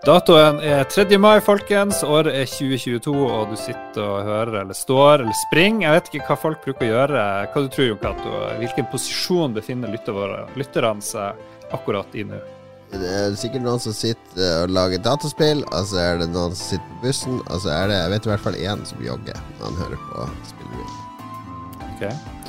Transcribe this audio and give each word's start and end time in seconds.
Datoen 0.00 0.62
er 0.64 0.86
3. 0.88 1.18
mai, 1.20 1.42
folkens. 1.44 1.98
Året 2.08 2.32
er 2.32 2.46
2022, 2.48 3.12
og 3.20 3.50
du 3.50 3.58
sitter 3.60 4.00
og 4.00 4.22
hører 4.24 4.62
eller 4.62 4.76
står 4.76 5.26
eller 5.26 5.36
springer. 5.42 5.84
Jeg 5.84 5.98
vet 5.98 6.08
ikke 6.08 6.28
hva 6.30 6.36
folk 6.40 6.62
bruker 6.64 6.86
å 6.86 6.88
gjøre. 6.88 7.24
Hva 7.52 7.64
du 7.66 7.68
tror 7.74 7.90
Jon 7.90 8.00
Cato? 8.00 8.32
Hvilken 8.62 8.88
posisjon 8.88 9.58
befinner 9.58 9.92
lytterne 9.92 11.04
seg 11.04 11.44
akkurat 11.76 12.16
i 12.16 12.24
nå? 12.24 12.40
Det 12.90 13.12
er 13.20 13.36
sikkert 13.38 13.66
noen 13.68 13.84
som 13.84 13.94
sitter 13.94 14.64
og 14.64 14.72
lager 14.72 15.04
dataspill, 15.04 15.60
og 15.68 15.92
så 15.92 16.00
er 16.02 16.24
det 16.24 16.32
noen 16.32 16.56
som 16.56 16.72
sitter 16.72 16.88
på 16.96 17.04
bussen, 17.04 17.38
og 17.44 17.60
så 17.60 17.76
er 17.76 17.92
det 17.92 18.00
jeg 18.00 18.16
vet 18.16 18.24
i 18.24 18.32
hvert 18.32 18.46
fall 18.48 18.60
én 18.72 18.88
som 18.88 19.04
jogger 19.04 19.46
når 19.60 19.64
han 19.68 19.80
hører 19.84 20.04
på 20.08 20.28
spillrevyen. 20.48 21.00
Okay. 21.92 22.39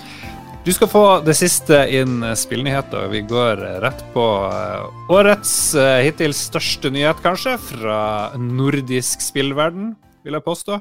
Du 0.62 0.70
skal 0.70 0.90
få 0.92 1.04
det 1.26 1.34
siste 1.40 1.78
inn 1.90 2.20
spillnyheter. 2.38 3.08
Vi 3.10 3.24
går 3.26 3.64
rett 3.82 4.04
på 4.14 4.26
eh, 4.46 5.00
årets 5.10 5.54
eh, 5.74 6.04
hittil 6.06 6.36
største 6.38 6.92
nyhet, 6.94 7.18
kanskje, 7.24 7.56
fra 7.58 8.02
nordisk 8.38 9.24
spillverden, 9.26 9.96
vil 10.22 10.38
jeg 10.38 10.46
påstå. 10.46 10.78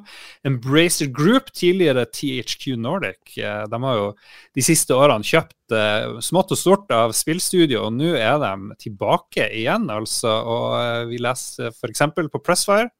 Embracer 0.50 1.08
Group, 1.08 1.48
tidligere 1.56 2.04
THQ 2.12 2.76
Nordic, 2.76 3.38
eh, 3.40 3.62
de 3.72 3.80
har 3.86 3.96
jo 4.02 4.10
de 4.52 4.66
siste 4.68 4.92
årene 4.92 5.24
kjøpt 5.24 5.56
smått 6.26 6.52
og 6.52 6.60
stort 6.60 6.92
av 6.92 7.16
spillstudio, 7.16 7.86
og 7.86 7.96
nå 7.96 8.12
er 8.18 8.36
de 8.42 8.76
tilbake 8.84 9.48
igjen, 9.62 9.88
altså. 9.94 10.34
Og 10.44 11.08
vi 11.08 11.22
leser 11.24 11.72
f.eks. 11.72 12.04
på 12.18 12.44
Pressfire 12.44 12.90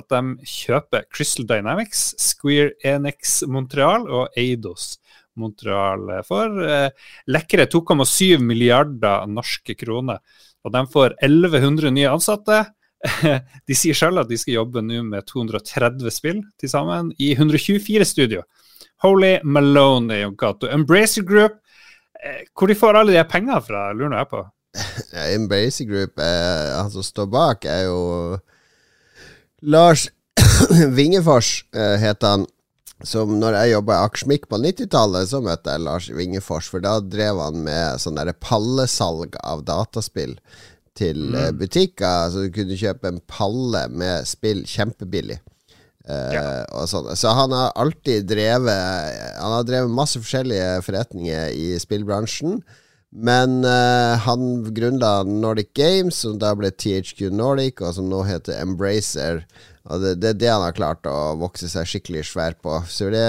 at 0.00 0.10
de 0.10 0.48
kjøper 0.50 1.06
Crystal 1.14 1.46
Dynamics, 1.46 2.08
Square 2.18 2.74
Enix 2.82 3.42
Montreal 3.46 4.08
og 4.10 4.34
Eidos. 4.40 4.96
Montreal 5.40 6.08
for 6.26 6.62
eh, 6.64 6.88
lekre 7.30 7.66
2,7 7.70 8.42
milliarder 8.42 9.28
norske 9.30 9.76
kroner. 9.78 10.20
Og 10.64 10.72
de 10.72 10.84
får 10.92 11.16
1100 11.20 11.92
nye 11.94 12.10
ansatte. 12.10 12.62
De 13.68 13.76
sier 13.76 13.96
selv 13.96 14.22
at 14.22 14.30
de 14.30 14.38
skal 14.40 14.62
jobbe 14.62 14.80
nå 14.80 15.02
med 15.04 15.26
230 15.28 16.12
spill 16.14 16.40
til 16.60 16.70
sammen 16.72 17.10
i 17.20 17.34
124 17.34 18.06
studio. 18.08 18.44
Holy 19.04 19.36
Malone 19.44 20.22
og 20.24 20.38
Gato. 20.40 20.70
Embracer 20.72 21.26
Group, 21.28 21.58
eh, 22.24 22.46
hvor 22.56 22.70
de 22.70 22.78
får 22.78 22.96
alle 23.00 23.16
de 23.16 23.24
pengene 23.28 23.60
fra, 23.60 23.90
lurer 23.92 24.22
jeg 24.22 24.30
på? 24.32 24.42
Embracer 25.36 25.88
Group, 25.90 26.18
eh, 26.18 26.72
han 26.78 26.90
som 26.94 27.04
står 27.04 27.28
bak, 27.32 27.68
er 27.68 27.84
jo 27.90 28.38
Lars 29.62 30.08
Vingefors, 30.96 31.64
eh, 31.76 31.96
heter 32.00 32.36
han 32.36 32.46
som 33.02 33.32
når 33.40 33.56
jeg 33.58 33.72
jobba 33.74 33.96
i 33.96 34.04
Akersmik 34.06 34.46
på 34.48 34.60
90-tallet, 34.62 35.28
så 35.28 35.40
møtte 35.44 35.72
jeg 35.74 35.82
Lars 35.82 36.06
Vingefors, 36.14 36.68
for 36.70 36.84
da 36.84 37.00
drev 37.02 37.40
han 37.42 37.64
med 37.66 38.02
sånn 38.02 38.20
pallesalg 38.40 39.34
av 39.42 39.64
dataspill 39.66 40.36
til 40.94 41.32
mm. 41.32 41.40
Eh, 41.40 41.50
butikker. 41.58 42.30
Så 42.30 42.46
du 42.46 42.54
kunne 42.54 42.78
kjøpe 42.78 43.10
en 43.10 43.20
palle 43.30 43.86
med 43.90 44.28
spill 44.30 44.62
kjempebillig. 44.68 45.40
Uh, 46.04 46.34
ja. 46.36 46.46
sånn. 46.84 47.08
Så 47.16 47.30
han 47.32 47.54
har 47.56 47.70
alltid 47.80 48.26
drevet 48.28 49.14
Han 49.40 49.54
har 49.54 49.62
drevet 49.64 49.88
masse 49.88 50.20
forskjellige 50.20 50.82
forretninger 50.84 51.54
i 51.56 51.78
spillbransjen. 51.80 52.58
Men 53.14 53.62
uh, 53.62 54.18
han 54.26 54.66
grunnla 54.74 55.22
Nordic 55.24 55.72
Games, 55.78 56.18
som 56.24 56.36
da 56.42 56.52
ble 56.58 56.72
THQ 56.74 57.30
Nordic, 57.32 57.80
og 57.80 57.94
som 57.96 58.10
nå 58.10 58.24
heter 58.26 58.58
Embracer. 58.60 59.44
Det, 59.84 60.14
det, 60.16 60.30
er 60.30 60.36
det 60.40 60.48
han 60.48 60.62
har 60.64 60.76
klart 60.76 61.04
å 61.04 61.34
vokse 61.36 61.68
seg 61.68 61.88
skikkelig 61.88 62.24
svær 62.30 62.56
på. 62.56 62.78
Så 62.88 63.10
det, 63.12 63.24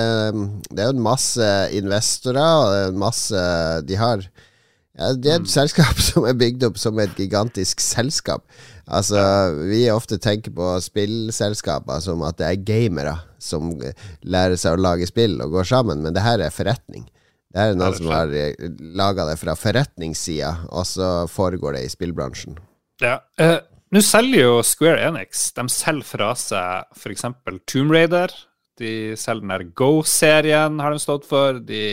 det 0.69 0.79
er 0.79 0.87
jo 0.87 0.95
en 0.95 1.03
masse 1.03 1.47
investorer, 1.75 2.39
og 2.61 2.69
det 2.71 2.77
er 2.79 2.93
en 2.93 3.01
masse 3.01 3.41
De 3.89 3.97
har 3.99 4.23
ja, 4.23 5.09
Det 5.11 5.33
er 5.33 5.41
et 5.41 5.43
mm. 5.43 5.51
selskap 5.51 5.99
som 6.07 6.27
er 6.29 6.37
bygd 6.39 6.63
opp 6.69 6.79
som 6.79 7.01
et 7.03 7.19
gigantisk 7.19 7.83
selskap. 7.83 8.45
Altså, 8.85 9.19
Vi 9.67 9.83
ofte 9.91 10.19
tenker 10.21 10.55
på 10.55 10.71
spillselskaper 10.85 11.99
som 12.05 12.23
at 12.23 12.39
det 12.39 12.47
er 12.47 12.63
gamere 12.63 13.17
som 13.41 13.75
lærer 14.23 14.55
seg 14.55 14.77
å 14.77 14.83
lage 14.87 15.11
spill 15.11 15.35
og 15.43 15.59
går 15.59 15.67
sammen, 15.75 16.05
men 16.05 16.15
det 16.15 16.23
her 16.23 16.39
er 16.39 16.55
forretning. 16.55 17.03
Det 17.51 17.61
her 17.61 17.73
er 17.73 17.79
noen 17.79 17.99
som 17.99 18.09
har 18.11 18.31
eh, 18.35 18.55
laga 18.95 19.27
det 19.27 19.35
fra 19.39 19.53
forretningssida, 19.59 20.55
og 20.71 20.87
så 20.87 21.11
foregår 21.31 21.77
det 21.77 21.85
i 21.85 21.91
spillbransjen. 21.91 22.57
Ja, 23.03 23.19
uh 23.43 23.59
nå 23.93 24.01
selger 24.01 24.41
jo 24.41 24.59
Square 24.65 25.03
Enix 25.09 25.51
De 25.55 25.65
selger 25.71 26.07
fra 26.07 26.31
seg 26.39 26.97
f.eks. 26.97 27.27
Tomb 27.69 27.93
Raider. 27.93 28.33
De 28.79 29.15
selger 29.15 29.45
den 29.45 29.53
der 29.53 29.63
Go-serien, 29.77 30.79
har 30.83 30.91
de 30.91 30.99
stått 30.99 31.27
for. 31.29 31.61
De, 31.63 31.85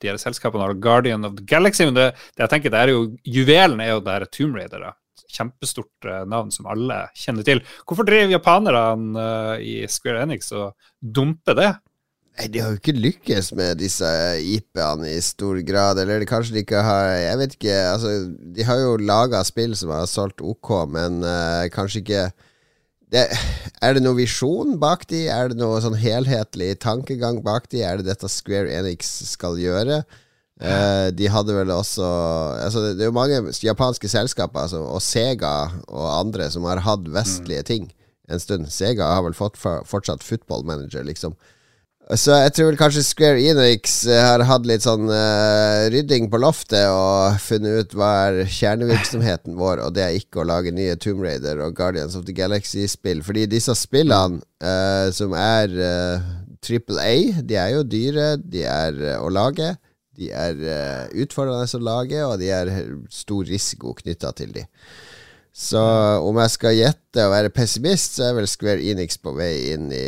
de 0.00 0.08
her 0.08 0.20
selskapene 0.20 0.64
har 0.64 0.78
Guardian 0.80 1.26
of 1.28 1.36
the 1.36 1.44
Galaxy. 1.44 1.84
Men 1.84 1.98
det, 1.98 2.08
det 2.32 2.46
jeg 2.46 2.54
tenker, 2.54 2.72
det 2.72 2.80
er 2.80 2.94
jo, 2.94 3.04
juvelen 3.28 3.82
er 3.82 3.92
jo 3.92 4.02
det 4.04 4.16
her 4.16 4.28
Tomb 4.32 4.56
Raider. 4.56 4.86
Da. 4.86 5.26
Kjempestort 5.32 6.08
uh, 6.08 6.22
navn 6.28 6.52
som 6.54 6.68
alle 6.72 7.04
kjenner 7.18 7.46
til. 7.46 7.60
Hvorfor 7.84 8.08
driver 8.08 8.32
japanerne 8.32 9.12
uh, 9.18 9.56
i 9.60 9.82
Square 9.90 10.24
Enix 10.24 10.52
og 10.56 10.72
dumper 11.00 11.58
det? 11.58 11.72
Nei, 12.38 12.46
De 12.48 12.62
har 12.62 12.72
jo 12.72 12.80
ikke 12.80 12.94
lykkes 12.96 13.50
med 13.58 13.80
disse 13.82 14.08
IP-ene 14.40 15.10
i 15.12 15.20
stor 15.24 15.58
grad. 15.68 16.00
Eller 16.00 16.24
kanskje 16.28 16.56
de 16.56 16.64
ikke 16.64 16.84
har 16.84 17.10
Jeg 17.20 17.40
vet 17.42 17.58
ikke. 17.58 17.76
Altså, 17.90 18.14
de 18.56 18.64
har 18.68 18.80
jo 18.80 18.96
laga 18.96 19.42
spill 19.44 19.76
som 19.78 19.92
har 19.94 20.08
solgt 20.10 20.40
OK, 20.40 20.72
men 20.92 21.20
uh, 21.26 21.68
kanskje 21.74 22.02
ikke 22.04 22.24
det, 23.12 23.26
Er 23.84 23.94
det 23.94 24.02
noe 24.04 24.16
visjon 24.16 24.78
bak 24.80 25.04
de? 25.12 25.26
Er 25.28 25.52
det 25.52 25.60
noe 25.60 25.80
sånn 25.84 25.98
helhetlig 26.00 26.78
tankegang 26.80 27.42
bak 27.44 27.68
de? 27.72 27.84
Er 27.84 28.00
det 28.00 28.08
dette 28.08 28.30
Square 28.32 28.72
Enix 28.72 29.12
skal 29.34 29.60
gjøre? 29.60 30.02
Uh, 30.62 31.10
de 31.10 31.26
hadde 31.32 31.54
vel 31.56 31.72
også 31.74 32.06
altså, 32.62 32.92
Det 32.94 33.02
er 33.02 33.08
jo 33.08 33.16
mange 33.16 33.40
japanske 33.64 34.06
selskaper 34.06 34.68
altså, 34.68 34.78
og 34.84 35.00
Sega 35.02 35.72
og 35.88 36.04
andre 36.06 36.46
som 36.54 36.68
har 36.68 36.84
hatt 36.86 37.08
vestlige 37.10 37.64
mm. 37.64 37.68
ting 37.68 37.88
en 38.30 38.40
stund. 38.40 38.68
Sega 38.70 39.08
har 39.16 39.24
vel 39.26 39.36
fått 39.36 39.58
for, 39.60 39.82
fortsatt 39.88 40.22
football 40.24 40.64
manager, 40.64 41.04
liksom. 41.04 41.34
Så 42.12 42.34
jeg 42.36 42.52
tror 42.52 42.66
vel 42.68 42.76
kanskje 42.76 43.04
Square 43.06 43.40
Enix 43.40 44.02
eh, 44.10 44.20
har 44.20 44.42
hatt 44.44 44.66
litt 44.68 44.84
sånn 44.84 45.06
uh, 45.08 45.88
rydding 45.92 46.26
på 46.28 46.40
loftet 46.42 46.84
og 46.92 47.38
funnet 47.40 47.86
ut 47.86 47.94
hva 47.96 48.08
er 48.26 48.50
kjernevirksomheten 48.52 49.54
vår, 49.56 49.80
og 49.86 49.94
det 49.96 50.02
er 50.04 50.16
ikke 50.18 50.42
å 50.42 50.48
lage 50.50 50.74
nye 50.76 50.98
Tomb 51.00 51.22
Raider 51.24 51.62
og 51.64 51.76
Guardians 51.78 52.16
of 52.18 52.26
the 52.26 52.34
Galaxy-spill. 52.36 53.22
Fordi 53.24 53.46
disse 53.48 53.72
spillene 53.78 54.42
uh, 54.60 55.08
som 55.14 55.32
er 55.38 55.72
Triple 56.60 56.98
uh, 57.00 57.06
A, 57.06 57.40
de 57.48 57.56
er 57.62 57.72
jo 57.78 57.86
dyre, 57.94 58.26
de 58.42 58.66
er 58.68 59.00
å 59.16 59.32
lage. 59.32 59.70
De 60.18 60.28
er 60.36 60.60
utfordrende 61.24 61.64
å 61.64 61.82
lage, 61.86 62.20
og 62.26 62.36
de 62.42 62.52
er 62.52 62.74
stor 63.08 63.48
risiko 63.48 63.94
knytta 64.02 64.34
til 64.36 64.52
de. 64.58 64.66
Så 65.48 65.80
om 66.26 66.36
jeg 66.44 66.52
skal 66.58 66.76
gjette 66.76 67.24
og 67.24 67.32
være 67.32 67.56
pessimist, 67.56 68.18
så 68.18 68.28
er 68.28 68.36
vel 68.42 68.50
Square 68.50 68.84
Enix 68.92 69.16
på 69.16 69.32
vei 69.38 69.54
inn 69.72 69.88
i 69.96 70.04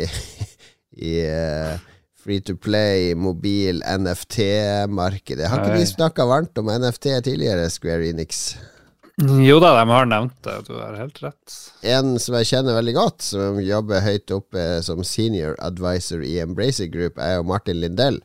i 1.05 1.17
uh, 1.27 1.75
free 2.25 2.41
to 2.41 2.55
play, 2.57 3.13
mobil, 3.15 3.83
NFT-markedet. 3.85 5.45
Har 5.51 5.61
ikke 5.61 5.77
vi 5.77 5.89
snakka 5.89 6.25
varmt 6.25 6.57
om 6.57 6.71
NFT 6.73 7.11
tidligere, 7.27 7.69
Square 7.69 8.09
Enix? 8.09 8.55
Jo 9.21 9.61
da, 9.63 9.75
de 9.77 9.83
har 9.87 10.07
nevnt 10.09 10.39
det. 10.43 10.55
Du 10.67 10.73
har 10.75 10.97
helt 10.99 11.21
rett. 11.23 11.59
En 11.87 12.17
som 12.19 12.35
jeg 12.39 12.49
kjenner 12.49 12.75
veldig 12.75 12.95
godt, 12.97 13.21
som 13.23 13.61
jobber 13.63 14.03
høyt 14.03 14.33
oppe 14.33 14.65
som 14.83 15.05
senior 15.07 15.55
advisor 15.63 16.25
i 16.25 16.39
Embracer 16.43 16.89
Group, 16.91 17.21
er 17.21 17.37
jo 17.37 17.45
Martin 17.47 17.79
Lindell. 17.79 18.19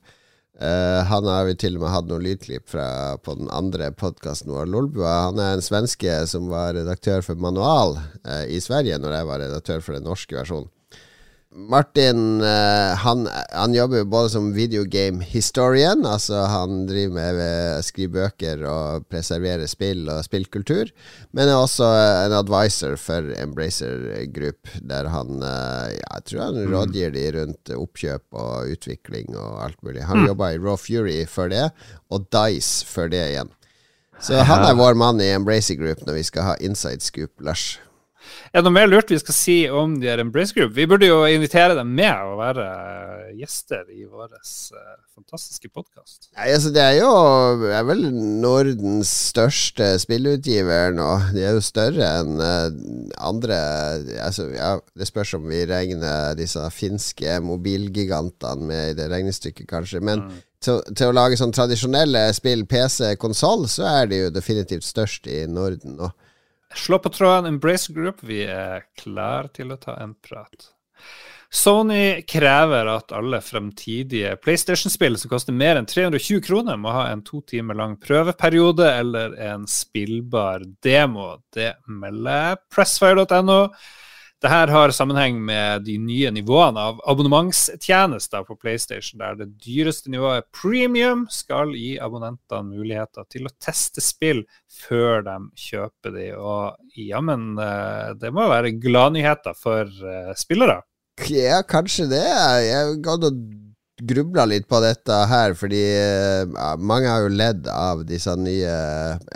Uh, 0.61 1.05
han 1.09 1.29
har 1.29 1.47
vi 1.49 1.55
til 1.61 1.79
og 1.79 1.85
med 1.85 1.93
hatt 1.95 2.09
noen 2.11 2.25
lydklipp 2.25 2.67
fra 2.69 2.89
på 3.23 3.37
den 3.39 3.49
andre 3.55 3.93
podkasten 3.97 4.51
vår, 4.53 4.67
Lolbua. 4.73 5.15
Han 5.31 5.39
er 5.41 5.55
en 5.57 5.65
svenske 5.65 6.19
som 6.29 6.51
var 6.51 6.75
redaktør 6.77 7.23
for 7.25 7.41
Manual 7.41 7.97
uh, 8.01 8.45
i 8.49 8.59
Sverige, 8.61 8.99
når 9.01 9.21
jeg 9.21 9.31
var 9.31 9.45
redaktør 9.45 9.85
for 9.85 9.97
den 9.97 10.09
norske 10.09 10.37
versjonen. 10.37 10.73
Martin 11.51 12.41
uh, 12.41 12.95
han, 13.03 13.29
han, 13.53 13.75
jobber 13.75 13.99
jo 13.99 14.07
både 14.07 14.31
som 14.31 14.53
videogame 14.55 15.25
historian, 15.27 16.05
altså 16.07 16.45
han 16.47 16.85
driver 16.87 17.17
med 17.17 17.41
å 17.43 17.83
skrive 17.83 18.13
bøker 18.21 18.63
og 18.71 19.09
preservere 19.11 19.67
spill 19.67 20.05
og 20.07 20.23
spillkultur, 20.29 20.93
men 21.35 21.51
er 21.51 21.59
også 21.59 21.89
en 22.29 22.37
advisor 22.39 22.95
for 23.03 23.33
Embracer 23.35 24.07
Group, 24.31 24.71
der 24.79 25.11
han 25.11 25.43
ja, 25.43 25.91
jeg 25.91 26.29
tror 26.31 26.45
han 26.45 26.63
mm. 26.63 26.71
rådgir 26.71 27.15
de 27.19 27.27
rundt 27.41 27.75
oppkjøp 27.75 28.39
og 28.39 28.71
utvikling 28.77 29.35
og 29.35 29.65
alt 29.67 29.83
mulig. 29.83 30.07
Han 30.07 30.23
mm. 30.23 30.31
jobba 30.31 30.55
i 30.55 30.63
Raw 30.63 30.79
Fury 30.79 31.19
før 31.27 31.51
det, 31.51 31.67
og 32.15 32.31
Dice 32.31 32.87
før 32.87 33.11
det 33.11 33.27
igjen. 33.33 33.55
Så 34.23 34.39
han 34.47 34.69
er 34.69 34.79
vår 34.79 34.95
mann 35.01 35.19
i 35.19 35.33
Embracer 35.35 35.81
Group 35.81 36.07
når 36.07 36.21
vi 36.21 36.27
skal 36.31 36.53
ha 36.53 36.59
inside 36.63 37.03
scoop, 37.03 37.33
Lars. 37.43 37.81
Er 38.51 38.61
det 38.61 38.67
noe 38.67 38.75
mer 38.75 38.89
lurt 38.91 39.11
vi 39.13 39.19
skal 39.21 39.37
si 39.37 39.59
om 39.71 39.97
de 40.01 40.09
her 40.11 40.21
Embrace 40.23 40.55
Group? 40.57 40.73
Vi 40.77 40.87
burde 40.91 41.09
jo 41.09 41.23
invitere 41.29 41.77
dem 41.79 41.93
med 41.97 42.11
å 42.11 42.37
være 42.41 42.67
gjester 43.39 43.87
i 43.95 44.05
vår 44.05 44.33
uh, 44.35 44.99
fantastiske 45.15 45.71
podkast. 45.73 46.29
Altså, 46.35 46.73
det 46.75 46.83
er 46.83 46.97
jo 46.99 47.11
er 47.71 47.87
vel 47.89 48.07
Nordens 48.43 49.11
største 49.31 49.93
spillutgiver 50.03 50.95
nå. 50.97 51.09
De 51.35 51.45
er 51.47 51.57
jo 51.57 51.65
større 51.65 52.11
enn 52.21 52.41
uh, 52.43 52.69
andre 53.21 53.59
altså, 54.25 54.49
ja, 54.55 54.77
Det 54.97 55.09
spørs 55.09 55.37
om 55.39 55.49
vi 55.51 55.65
regner 55.71 56.39
disse 56.39 56.63
finske 56.75 57.39
mobilgigantene 57.45 58.71
med 58.71 58.93
i 58.93 58.97
det 58.99 59.11
regnestykket, 59.13 59.69
kanskje. 59.71 60.03
Men 60.05 60.27
mm. 60.27 60.41
til, 60.65 60.83
til, 60.95 61.11
å 61.11 61.17
lage 61.17 61.39
sånn 61.41 61.55
tradisjonelle 61.55 62.27
spill, 62.37 62.67
PC, 62.69 63.15
konsoll, 63.21 63.69
så 63.71 63.89
er 63.91 64.11
de 64.11 64.25
jo 64.25 64.35
definitivt 64.35 64.87
størst 64.89 65.31
i 65.31 65.45
Norden 65.51 65.99
nå. 66.01 66.11
Slå 66.75 66.99
på 66.99 67.13
tråden 67.15 67.47
Embrace 67.47 67.93
Group. 67.93 68.23
Vi 68.23 68.43
er 68.45 68.87
klar 68.99 69.51
til 69.55 69.73
å 69.73 69.81
ta 69.81 69.97
en 70.03 70.15
prat. 70.15 70.71
Sony 71.51 72.23
krever 72.31 72.87
at 72.87 73.11
alle 73.13 73.41
fremtidige 73.43 74.37
PlayStation-spill 74.39 75.17
som 75.19 75.33
koster 75.33 75.57
mer 75.57 75.81
enn 75.81 75.89
320 75.91 76.45
kroner, 76.47 76.79
må 76.79 76.93
ha 76.95 77.09
en 77.11 77.25
to 77.27 77.41
timer 77.43 77.75
lang 77.75 77.97
prøveperiode 77.99 78.87
eller 79.01 79.35
en 79.49 79.67
spillbar 79.67 80.63
demo. 80.87 81.33
Det 81.51 81.73
melder 81.91 82.61
pressfire.no. 82.71 83.59
Dette 84.41 84.73
har 84.73 84.93
sammenheng 84.97 85.37
med 85.45 85.83
de 85.85 85.99
nye 86.01 86.31
nivåene 86.33 86.81
av 86.81 87.01
abonnementstjenester 87.13 88.47
på 88.49 88.55
PlayStation, 88.57 89.19
der 89.21 89.35
det 89.37 89.51
dyreste 89.61 90.09
nivået, 90.09 90.47
premium, 90.57 91.27
skal 91.29 91.75
gi 91.77 91.99
abonnentene 92.01 92.73
muligheter 92.73 93.27
til 93.29 93.45
å 93.45 93.53
teste 93.61 94.01
spill 94.01 94.41
før 94.73 95.27
de 95.27 95.37
kjøper 95.61 96.15
de. 96.17 96.31
Og 96.41 96.97
jammen, 96.97 97.53
eh, 97.61 98.15
det 98.17 98.33
må 98.33 98.49
være 98.49 98.73
gladnyheter 98.81 99.59
for 99.61 99.85
eh, 99.85 100.33
spillere. 100.41 100.79
Ja, 101.29 101.61
kanskje 101.61 102.09
det. 102.09 102.25
Jeg 102.65 102.97
gadd 103.05 103.29
å 103.29 103.35
grubla 104.01 104.49
litt 104.49 104.65
på 104.73 104.81
dette 104.81 105.21
her, 105.29 105.53
fordi 105.53 105.85
mange 106.81 107.13
har 107.13 107.27
jo 107.27 107.37
ledd 107.37 107.69
av 107.69 108.07
disse 108.09 108.33
nye 108.41 108.73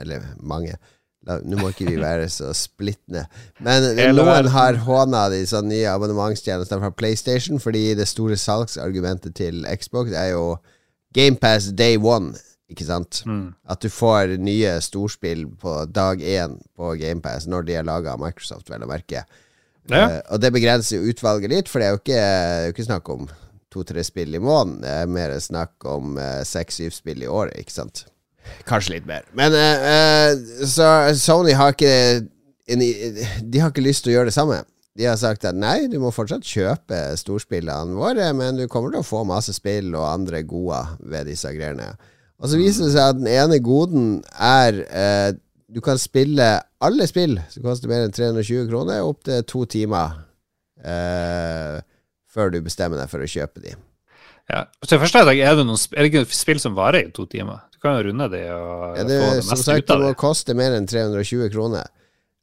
Eller 0.01 0.25
mange. 0.41 0.79
Nå 1.25 1.59
må 1.61 1.71
ikke 1.73 1.87
vi 1.89 1.97
være 2.01 2.29
så 2.33 2.51
splittende. 2.57 3.25
Men 3.65 3.87
noen 4.17 4.49
har 4.53 4.81
håna 4.85 5.27
disse 5.33 5.61
nye 5.65 5.89
abonnementstjenestene 5.93 6.83
fra 6.83 6.93
PlayStation, 6.93 7.61
fordi 7.63 7.95
det 7.97 8.09
store 8.11 8.37
salgsargumentet 8.41 9.37
til 9.39 9.65
Xbox 9.81 10.13
er 10.13 10.35
jo 10.35 10.57
GamePass 11.17 11.71
day 11.79 11.97
one. 11.97 12.35
Ikke 12.73 12.87
sant? 12.89 13.23
Mm. 13.29 13.55
At 13.71 13.83
du 13.85 13.91
får 13.93 14.37
nye 14.43 14.77
storspill 14.85 15.47
på 15.61 15.77
dag 15.93 16.21
én 16.21 16.59
på 16.77 16.95
GamePass, 17.01 17.49
når 17.49 17.69
de 17.69 17.79
er 17.79 17.87
laga 17.87 18.15
av 18.15 18.23
Microsoft, 18.23 18.71
vel 18.73 18.85
å 18.85 18.91
merke. 18.91 19.25
Ja. 19.93 20.05
Uh, 20.05 20.21
og 20.35 20.41
det 20.41 20.53
begrenser 20.55 20.99
jo 20.99 21.13
utvalget 21.13 21.53
litt, 21.53 21.69
for 21.69 21.81
det 21.81 21.89
er 21.89 21.95
jo 21.95 22.01
ikke, 22.01 22.21
er 22.21 22.67
jo 22.67 22.75
ikke 22.75 22.89
snakk 22.89 23.11
om 23.13 23.29
to-tre 23.75 24.05
spill 24.07 24.37
i 24.37 24.41
måneden. 24.41 24.81
Det 24.85 24.97
er 25.03 25.13
mer 25.13 25.37
snakk 25.45 25.89
om 25.89 26.19
seks-syv 26.49 26.93
uh, 26.93 26.97
spill 26.97 27.25
i 27.25 27.31
året, 27.31 27.57
ikke 27.61 27.77
sant? 27.77 28.07
Kanskje 28.69 28.97
litt 28.97 29.09
mer. 29.09 29.27
Men 29.37 29.55
uh, 29.57 31.15
Sony 31.19 31.55
har 31.57 31.75
ikke 31.75 32.25
De 32.65 33.61
har 33.61 33.71
ikke 33.71 33.85
lyst 33.85 34.07
til 34.07 34.15
å 34.15 34.17
gjøre 34.19 34.31
det 34.33 34.37
samme. 34.37 34.63
De 34.95 35.09
har 35.09 35.19
sagt 35.21 35.45
at 35.49 35.57
nei, 35.59 35.89
du 35.91 35.99
må 36.01 36.13
fortsatt 36.15 36.47
kjøpe 36.47 36.99
storspillene 37.19 37.97
våre, 37.99 38.29
men 38.37 38.61
du 38.61 38.69
kommer 38.71 38.95
til 38.95 39.03
å 39.03 39.07
få 39.07 39.25
masse 39.27 39.53
spill 39.57 39.91
og 39.97 40.07
andre 40.07 40.45
gode 40.47 40.79
ved 41.03 41.27
disse 41.29 41.51
greiene. 41.57 41.91
Og 42.39 42.51
så 42.51 42.61
viser 42.61 42.87
det 42.87 42.95
seg 42.95 43.11
at 43.11 43.19
den 43.19 43.31
ene 43.33 43.59
goden 43.65 44.21
er 44.39 44.79
du 45.75 45.81
kan 45.83 45.99
spille 45.99 46.47
alle 46.85 47.07
spill 47.11 47.39
som 47.51 47.65
koster 47.65 47.91
mer 47.91 48.05
enn 48.07 48.15
320 48.15 48.69
kroner, 48.71 49.03
opptil 49.03 49.43
to 49.49 49.65
timer 49.71 50.21
eh, 50.85 51.81
før 52.31 52.53
du 52.55 52.61
bestemmer 52.65 53.01
deg 53.01 53.11
for 53.11 53.25
å 53.25 53.31
kjøpe 53.31 53.63
de. 53.65 53.75
Ja, 54.51 54.67
så 54.85 55.01
først 55.01 55.17
er, 55.17 55.27
det, 55.27 55.39
er, 55.41 55.57
det 55.57 55.65
noen, 55.67 55.81
er 55.97 56.05
det 56.05 56.13
ikke 56.13 56.37
spill 56.37 56.61
som 56.61 56.77
varer 56.77 57.07
i 57.07 57.13
to 57.15 57.25
timer? 57.31 57.65
Kan 57.85 57.99
jo 57.99 58.07
runde 58.09 58.31
det 58.33 58.47
og 58.49 58.97
ja, 58.97 59.05
det, 59.05 59.19
få 59.21 59.29
det 59.29 59.43
meste 59.43 59.61
sagt, 59.61 59.85
ut 59.85 59.93
av 59.93 60.01
det. 60.01 60.07
Det 60.09 60.15
må 60.15 60.17
koste 60.25 60.57
mer 60.57 60.77
enn 60.79 60.89
320 60.89 61.53
kroner. 61.53 61.91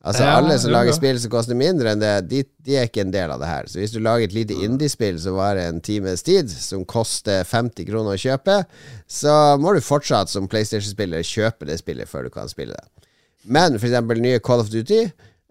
Altså 0.02 0.26
ja, 0.26 0.38
Alle 0.40 0.56
som 0.58 0.72
lager 0.74 0.96
spill 0.98 1.18
som 1.22 1.30
koster 1.30 1.58
mindre 1.58 1.92
enn 1.94 2.02
det, 2.02 2.12
de, 2.30 2.40
de, 2.66 2.78
er 2.78 2.88
ikke 2.90 3.04
en 3.04 3.14
del 3.14 3.30
av 3.30 3.42
det 3.42 3.50
her. 3.50 3.68
Så 3.70 3.78
hvis 3.78 3.94
du 3.94 4.00
lager 4.02 4.26
et 4.26 4.34
lite 4.34 4.58
indiespill 4.66 5.20
som 5.22 5.38
varer 5.38 5.70
en 5.70 5.82
times 5.86 6.26
tid, 6.26 6.50
som 6.50 6.86
koster 6.90 7.46
50 7.46 7.86
kroner 7.90 8.18
å 8.18 8.22
kjøpe, 8.22 8.64
så 9.06 9.36
må 9.62 9.76
du 9.78 9.82
fortsatt 9.86 10.32
som 10.34 10.50
PlayStation-spiller 10.50 11.26
kjøpe 11.26 11.70
det 11.70 11.78
spillet 11.84 12.10
før 12.10 12.26
du 12.26 12.34
kan 12.34 12.50
spille 12.50 12.74
det. 12.74 13.10
Men 13.46 13.78
f.eks. 13.78 13.98
nye 14.22 14.42
Call 14.46 14.66
of 14.66 14.74
Duty 14.74 15.04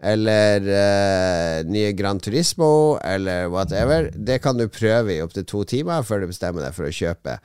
eller 0.03 0.65
uh, 0.65 1.67
nye 1.69 1.93
Gran 1.95 2.19
Turismo 2.23 2.99
eller 3.05 3.51
whatever, 3.53 4.09
det 4.15 4.41
kan 4.43 4.59
du 4.59 4.67
prøve 4.73 5.15
i 5.15 5.23
opptil 5.23 5.47
to 5.47 5.63
timer 5.69 6.03
før 6.07 6.25
du 6.25 6.31
bestemmer 6.33 6.67
deg 6.67 6.75
for 6.75 6.89
å 6.89 6.95
kjøpe. 6.95 7.39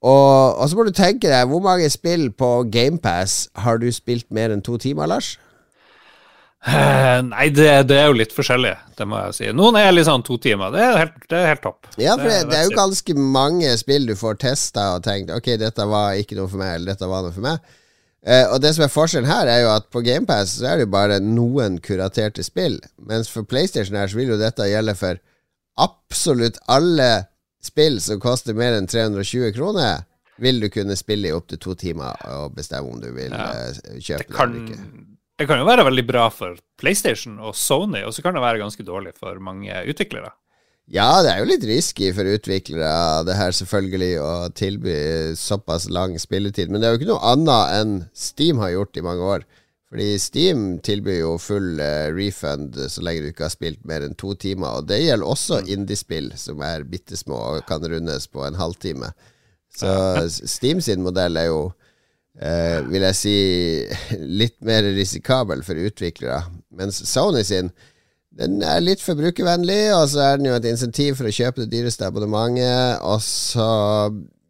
Og, 0.00 0.56
og 0.56 0.64
så 0.68 0.78
må 0.78 0.86
du 0.88 0.94
tenke 0.96 1.28
deg, 1.28 1.48
hvor 1.50 1.60
mange 1.64 1.88
spill 1.92 2.30
på 2.32 2.50
GamePass 2.72 3.50
har 3.64 3.80
du 3.82 3.90
spilt 3.92 4.30
mer 4.32 4.52
enn 4.54 4.64
to 4.64 4.78
timer, 4.80 5.10
Lars? 5.10 5.34
Uh, 6.60 7.24
nei, 7.24 7.46
det, 7.56 7.66
det, 7.88 7.96
er 7.96 8.10
jo 8.10 8.16
litt 8.18 8.34
forskjellig, 8.36 8.74
det 8.98 9.06
må 9.08 9.16
jeg 9.22 9.36
si. 9.38 9.46
Noen 9.56 9.78
er 9.80 9.94
litt 9.94 10.08
sånn 10.08 10.24
to 10.24 10.36
timer. 10.40 10.72
Det 10.74 10.82
er 10.84 10.98
helt, 10.98 11.20
det 11.32 11.38
er 11.38 11.46
helt 11.54 11.62
topp. 11.64 11.88
Ja, 11.96 12.18
for 12.20 12.28
det, 12.28 12.40
det, 12.50 12.58
er 12.58 12.66
jo 12.68 12.76
ganske 12.76 13.16
mange 13.16 13.72
spill 13.80 14.08
du 14.08 14.12
får 14.16 14.40
testa 14.42 14.90
og 14.98 15.04
tenkt 15.06 15.32
Ok, 15.32 15.54
dette 15.60 15.86
var 15.88 16.18
ikke 16.20 16.36
noe 16.36 16.50
for 16.52 16.60
meg, 16.60 16.74
eller 16.76 16.92
dette 16.92 17.08
var 17.08 17.24
noe 17.24 17.36
for 17.36 17.46
meg. 17.48 17.76
Uh, 18.20 18.44
og 18.52 18.58
det 18.60 18.74
som 18.76 18.84
er 18.84 18.92
forskjellen 18.92 19.30
her, 19.30 19.48
er 19.48 19.62
jo 19.64 19.72
at 19.72 19.88
på 19.92 20.04
GamePass 20.04 20.58
så 20.58 20.68
er 20.68 20.80
det 20.80 20.88
jo 20.88 20.92
bare 20.96 21.16
noen 21.24 21.80
kuraterte 21.80 22.44
spill. 22.44 22.76
Mens 23.08 23.32
for 23.32 23.48
PlayStation 23.48 23.96
her 23.96 24.12
så 24.12 24.20
vil 24.20 24.34
jo 24.34 24.40
dette 24.40 24.68
gjelde 24.68 24.96
for 25.00 25.20
absolutt 25.80 26.60
alle 26.68 27.10
spill 27.64 28.00
som 28.02 28.20
koster 28.22 28.56
mer 28.56 28.76
enn 28.78 28.88
320 28.90 29.52
kroner. 29.56 30.04
Vil 30.40 30.60
du 30.62 30.70
kunne 30.72 30.96
spille 30.96 31.28
i 31.28 31.36
opptil 31.36 31.60
to 31.60 31.76
timer 31.76 32.16
og 32.32 32.56
bestemme 32.56 32.94
om 32.94 33.00
du 33.02 33.10
vil 33.12 33.32
ja. 33.34 33.48
uh, 33.68 33.96
kjøpe 34.00 34.24
det, 34.24 34.34
kan, 34.34 34.54
eller 34.54 34.70
ikke. 34.72 35.06
Det 35.40 35.48
kan 35.48 35.60
jo 35.60 35.68
være 35.68 35.84
veldig 35.88 36.06
bra 36.08 36.26
for 36.32 36.56
PlayStation 36.80 37.38
og 37.40 37.54
Sony, 37.56 38.02
og 38.04 38.12
så 38.16 38.24
kan 38.24 38.36
det 38.36 38.44
være 38.44 38.60
ganske 38.60 38.84
dårlig 38.84 39.14
for 39.20 39.40
mange 39.44 39.72
utviklere. 39.88 40.32
Ja, 40.90 41.20
det 41.22 41.30
er 41.30 41.38
jo 41.38 41.46
litt 41.52 41.64
risky 41.68 42.08
for 42.16 42.26
utviklere 42.26 43.22
det 43.28 43.36
her, 43.38 43.54
selvfølgelig, 43.54 44.10
å 44.24 44.32
tilby 44.58 44.94
såpass 45.38 45.86
lang 45.92 46.16
spilletid. 46.18 46.72
Men 46.72 46.82
det 46.82 46.88
er 46.88 46.96
jo 46.96 47.00
ikke 47.00 47.12
noe 47.12 47.30
annet 47.30 47.76
enn 47.76 47.92
Steam 48.16 48.58
har 48.58 48.72
gjort 48.74 48.98
i 48.98 49.04
mange 49.06 49.28
år. 49.36 49.46
Fordi 49.90 50.18
Steam 50.22 50.64
tilbyr 50.86 51.18
jo 51.18 51.32
full 51.42 51.80
uh, 51.82 52.06
refund 52.14 52.78
så 52.92 53.02
lenge 53.02 53.24
du 53.24 53.32
ikke 53.32 53.48
har 53.48 53.54
spilt 53.54 53.82
mer 53.88 54.04
enn 54.06 54.14
to 54.18 54.36
timer. 54.38 54.78
Og 54.78 54.86
det 54.86 55.00
gjelder 55.02 55.26
også 55.26 55.60
mm. 55.64 55.70
indiespill 55.74 56.30
som 56.38 56.62
er 56.62 56.86
bitte 56.86 57.18
små 57.18 57.40
og 57.56 57.66
kan 57.66 57.82
rundes 57.82 58.28
på 58.30 58.44
en 58.46 58.58
halvtime. 58.60 59.10
Så 59.74 59.90
Steam 60.30 60.80
sin 60.82 61.02
modell 61.02 61.38
er 61.38 61.50
jo, 61.50 61.64
uh, 62.38 62.78
vil 62.86 63.06
jeg 63.08 63.18
si, 63.18 63.36
litt 64.42 64.60
mer 64.66 64.86
risikabel 64.94 65.66
for 65.66 65.78
utviklere. 65.78 66.44
Mens 66.70 67.02
Sony 67.10 67.42
sin 67.46 67.74
den 68.38 68.60
er 68.62 68.78
litt 68.78 69.02
forbrukervennlig, 69.02 69.90
og 69.90 70.04
så 70.12 70.20
er 70.22 70.36
den 70.38 70.46
jo 70.46 70.54
et 70.54 70.66
insentiv 70.70 71.16
for 71.18 71.26
å 71.26 71.34
kjøpe 71.34 71.64
det 71.64 71.72
dyreste 71.72 72.06
abonnementet. 72.06 73.02
Og 73.02 73.18
så, 73.26 73.66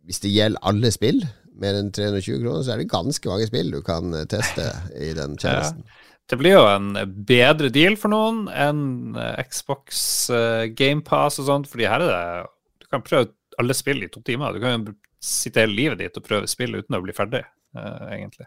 hvis 0.04 0.20
det 0.20 0.34
gjelder 0.34 0.60
alle 0.68 0.90
spill, 0.92 1.22
mer 1.58 1.78
enn 1.78 1.90
320 1.92 2.42
kroner, 2.42 2.62
så 2.64 2.74
er 2.74 2.82
det 2.82 2.92
ganske 2.92 3.30
mange 3.30 3.48
spill 3.50 3.72
du 3.74 3.80
kan 3.86 4.14
eh, 4.16 4.28
teste 4.30 4.68
i 5.08 5.12
den 5.16 5.36
tjenesten. 5.40 5.84
Ja. 5.84 6.06
Det 6.30 6.38
blir 6.38 6.54
jo 6.54 6.66
en 6.70 6.92
bedre 7.26 7.72
deal 7.74 7.96
for 7.98 8.12
noen 8.12 8.44
enn 8.54 9.18
eh, 9.18 9.40
Xbox 9.50 10.04
uh, 10.30 10.68
GamePass 10.78 11.40
og 11.42 11.48
sånt, 11.48 11.70
fordi 11.70 11.88
her 11.90 12.04
er 12.06 12.12
det 12.12 12.84
Du 12.84 12.86
kan 12.92 13.02
prøve 13.06 13.32
alle 13.58 13.74
spill 13.74 14.04
i 14.06 14.10
to 14.12 14.22
timer. 14.26 14.54
Du 14.54 14.62
kan 14.62 14.78
jo 14.78 14.94
sitte 15.20 15.64
hele 15.64 15.74
livet 15.74 16.00
ditt 16.00 16.16
og 16.16 16.24
prøve 16.24 16.48
spill 16.48 16.78
uten 16.78 16.96
å 16.96 17.02
bli 17.04 17.12
ferdig, 17.12 17.42
egentlig. 17.76 18.46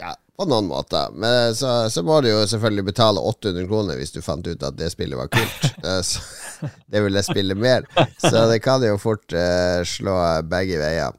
Ja, 0.00 0.14
på 0.38 0.46
noen 0.48 0.70
måter. 0.70 1.10
Men 1.12 1.52
så, 1.54 1.90
så, 1.92 2.02
må 2.02 2.22
du 2.24 2.30
jo 2.30 2.46
selvfølgelig 2.48 2.86
betale 2.88 3.20
800 3.20 3.68
kroner 3.68 3.98
hvis 4.00 4.14
du 4.14 4.22
fant 4.24 4.46
ut 4.46 4.64
at 4.64 4.78
det 4.78 4.88
spillet 4.94 5.18
var 5.18 5.28
kult. 5.34 5.66
så, 6.08 6.22
det 6.90 7.04
vil 7.04 7.20
jeg 7.20 7.28
spille 7.28 7.58
mer. 7.58 7.84
Så 8.16 8.46
det 8.50 8.62
kan 8.64 8.82
jo 8.86 8.96
fort 9.02 9.36
uh, 9.36 9.82
slå 9.86 10.16
begge 10.48 10.80
veier. 10.80 11.12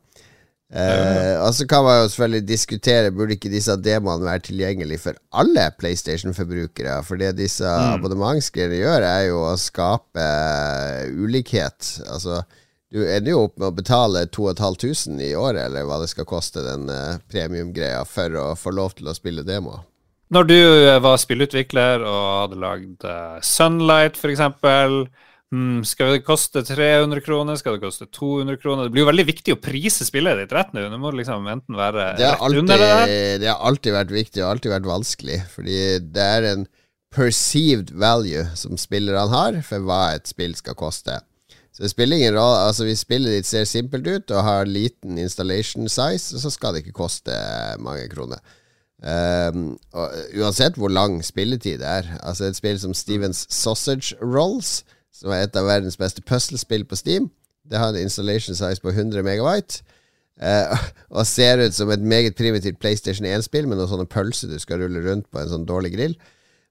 Uh, 0.73 1.45
og 1.45 1.51
så 1.53 1.67
kan 1.69 1.83
man 1.85 1.99
jo 1.99 2.07
selvfølgelig 2.09 2.47
diskutere 2.49 3.11
Burde 3.13 3.35
ikke 3.37 3.51
disse 3.53 3.75
demoene 3.85 4.25
være 4.25 4.41
tilgjengelig 4.47 4.97
for 5.03 5.19
alle 5.37 5.67
PlayStation-forbrukere. 5.77 6.97
For 7.05 7.21
det 7.21 7.35
disse 7.37 7.69
mm. 7.69 7.99
abonnementsgreiene 7.99 8.81
gjør, 8.81 9.05
er 9.05 9.27
jo 9.29 9.43
å 9.45 9.55
skape 9.61 10.29
ulikhet. 11.21 11.99
Altså 12.09 12.41
du 12.95 13.01
ender 13.03 13.33
jo 13.33 13.41
opp 13.47 13.57
med 13.59 13.67
å 13.67 13.75
betale 13.75 14.21
2500 14.31 15.25
i 15.25 15.33
året, 15.35 15.65
eller 15.67 15.83
hva 15.87 15.97
det 15.99 16.07
skal 16.11 16.27
koste, 16.29 16.61
den 16.63 16.87
uh, 16.87 17.17
premiumgreia, 17.31 18.05
for 18.07 18.37
å 18.39 18.45
få 18.55 18.71
lov 18.77 18.95
til 18.95 19.09
å 19.11 19.15
spille 19.17 19.43
demo. 19.43 19.81
Når 20.33 20.47
du 20.49 20.57
eh, 20.57 20.99
var 21.03 21.19
spillutvikler 21.21 22.01
og 22.01 22.21
hadde 22.39 22.59
lagd 22.61 23.03
uh, 23.05 23.41
Sunlight, 23.45 24.15
f.eks., 24.17 24.41
hmm, 25.53 25.83
skal 25.87 26.15
det 26.15 26.23
koste 26.27 26.63
300 26.65 27.21
kroner? 27.25 27.59
Skal 27.59 27.77
det 27.77 27.83
koste 27.83 28.07
200 28.07 28.57
kroner? 28.61 28.87
Det 28.87 28.95
blir 28.95 29.05
jo 29.05 29.11
veldig 29.11 29.27
viktig 29.27 29.55
å 29.55 29.61
prise 29.61 30.07
spillet 30.07 30.41
ditt 30.41 30.55
rett 30.55 30.73
nå. 30.75 30.87
Det 30.91 31.01
må 31.01 31.11
liksom 31.15 31.45
enten 31.51 31.77
være 31.77 32.09
det 32.15 32.31
rett 32.31 32.47
alltid, 32.47 32.63
under 32.63 32.81
det 32.81 32.89
der. 32.93 33.13
Det 33.43 33.51
har 33.51 33.61
alltid 33.69 33.97
vært 33.99 34.17
viktig 34.17 34.43
og 34.43 34.49
alltid 34.53 34.75
vært 34.77 34.89
vanskelig, 34.89 35.39
fordi 35.53 35.79
det 36.15 36.27
er 36.39 36.49
en 36.53 36.67
perceived 37.15 37.93
value 37.95 38.43
som 38.59 38.75
spillerne 38.79 39.29
har 39.31 39.61
for 39.63 39.85
hva 39.87 40.01
et 40.17 40.27
spill 40.27 40.55
skal 40.57 40.75
koste. 40.79 41.21
Så 41.75 41.83
det 41.83 41.91
spiller 41.91 42.17
ingen 42.17 42.35
rolle. 42.37 42.67
Altså 42.69 42.85
Hvis 42.87 43.03
spillet 43.03 43.35
ditt 43.35 43.47
ser 43.49 43.65
simpelt 43.67 44.07
ut 44.07 44.31
og 44.31 44.45
har 44.47 44.69
liten 44.69 45.17
installation 45.19 45.89
size, 45.91 46.39
så 46.39 46.51
skal 46.51 46.73
det 46.75 46.85
ikke 46.85 47.01
koste 47.03 47.35
mange 47.83 48.07
kroner. 48.11 48.39
Um, 49.03 49.75
uansett 50.39 50.79
hvor 50.79 50.89
lang 50.89 51.19
spilletid 51.23 51.81
det 51.83 51.89
er. 51.99 52.07
Altså 52.23 52.47
Et 52.47 52.55
spill 52.55 52.79
som 52.79 52.95
Stevens 52.95 53.43
Sausage 53.51 54.15
Rolls, 54.21 54.85
som 55.15 55.31
er 55.31 55.45
et 55.45 55.57
av 55.57 55.67
verdens 55.67 55.97
beste 55.99 56.23
puslespill 56.25 56.85
på 56.87 56.97
Steam, 56.99 57.29
det 57.65 57.79
har 57.79 57.93
en 57.93 58.05
installation 58.05 58.55
size 58.55 58.83
på 58.83 58.91
100 58.93 59.23
megabyte. 59.25 59.81
Eh, 60.41 60.85
og 61.15 61.27
ser 61.27 61.63
ut 61.63 61.75
som 61.75 61.91
et 61.93 62.03
meget 62.03 62.35
primitivt 62.35 62.79
PlayStation 62.81 63.27
1-spill 63.27 63.69
med 63.69 63.79
noen 63.79 63.91
sånne 63.91 64.09
pølser 64.11 64.51
du 64.51 64.59
skal 64.59 64.83
rulle 64.83 65.03
rundt 65.05 65.29
på 65.31 65.41
en 65.41 65.51
sånn 65.51 65.67
dårlig 65.67 65.95
grill. 65.95 66.15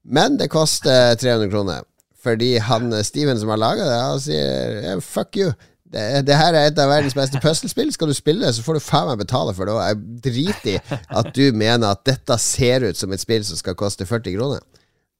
Men 0.04 0.38
det 0.40 0.52
koster 0.52 1.16
300 1.16 1.50
kroner. 1.52 1.86
Fordi 2.24 2.56
han 2.64 2.92
Steven 3.04 3.40
som 3.40 3.52
har 3.52 3.60
laga 3.60 3.86
det, 3.88 3.96
han 4.00 4.20
sier 4.22 4.76
yeah, 4.82 5.00
fuck 5.00 5.36
you. 5.36 5.52
Det, 5.94 6.24
det, 6.26 6.34
her 6.34 6.56
er 6.56 6.68
et 6.68 6.78
av 6.80 6.90
verdens 6.90 7.14
beste 7.16 7.40
puslespill. 7.42 7.92
Skal 7.94 8.10
du 8.10 8.16
spille, 8.16 8.44
det, 8.44 8.54
så 8.56 8.64
får 8.64 8.78
du 8.78 8.84
faen 8.84 9.10
meg 9.10 9.20
betale 9.20 9.52
for 9.56 9.68
det. 9.68 9.74
Og 9.76 9.84
jeg 9.84 10.22
driter 10.24 10.70
i 10.72 11.00
at 11.20 11.28
du 11.36 11.44
mener 11.56 11.92
at 11.92 12.02
dette 12.08 12.38
ser 12.42 12.88
ut 12.88 12.98
som 12.98 13.12
et 13.14 13.22
spill 13.22 13.44
som 13.46 13.60
skal 13.60 13.76
koste 13.78 14.08
40 14.08 14.36
kroner. 14.36 14.64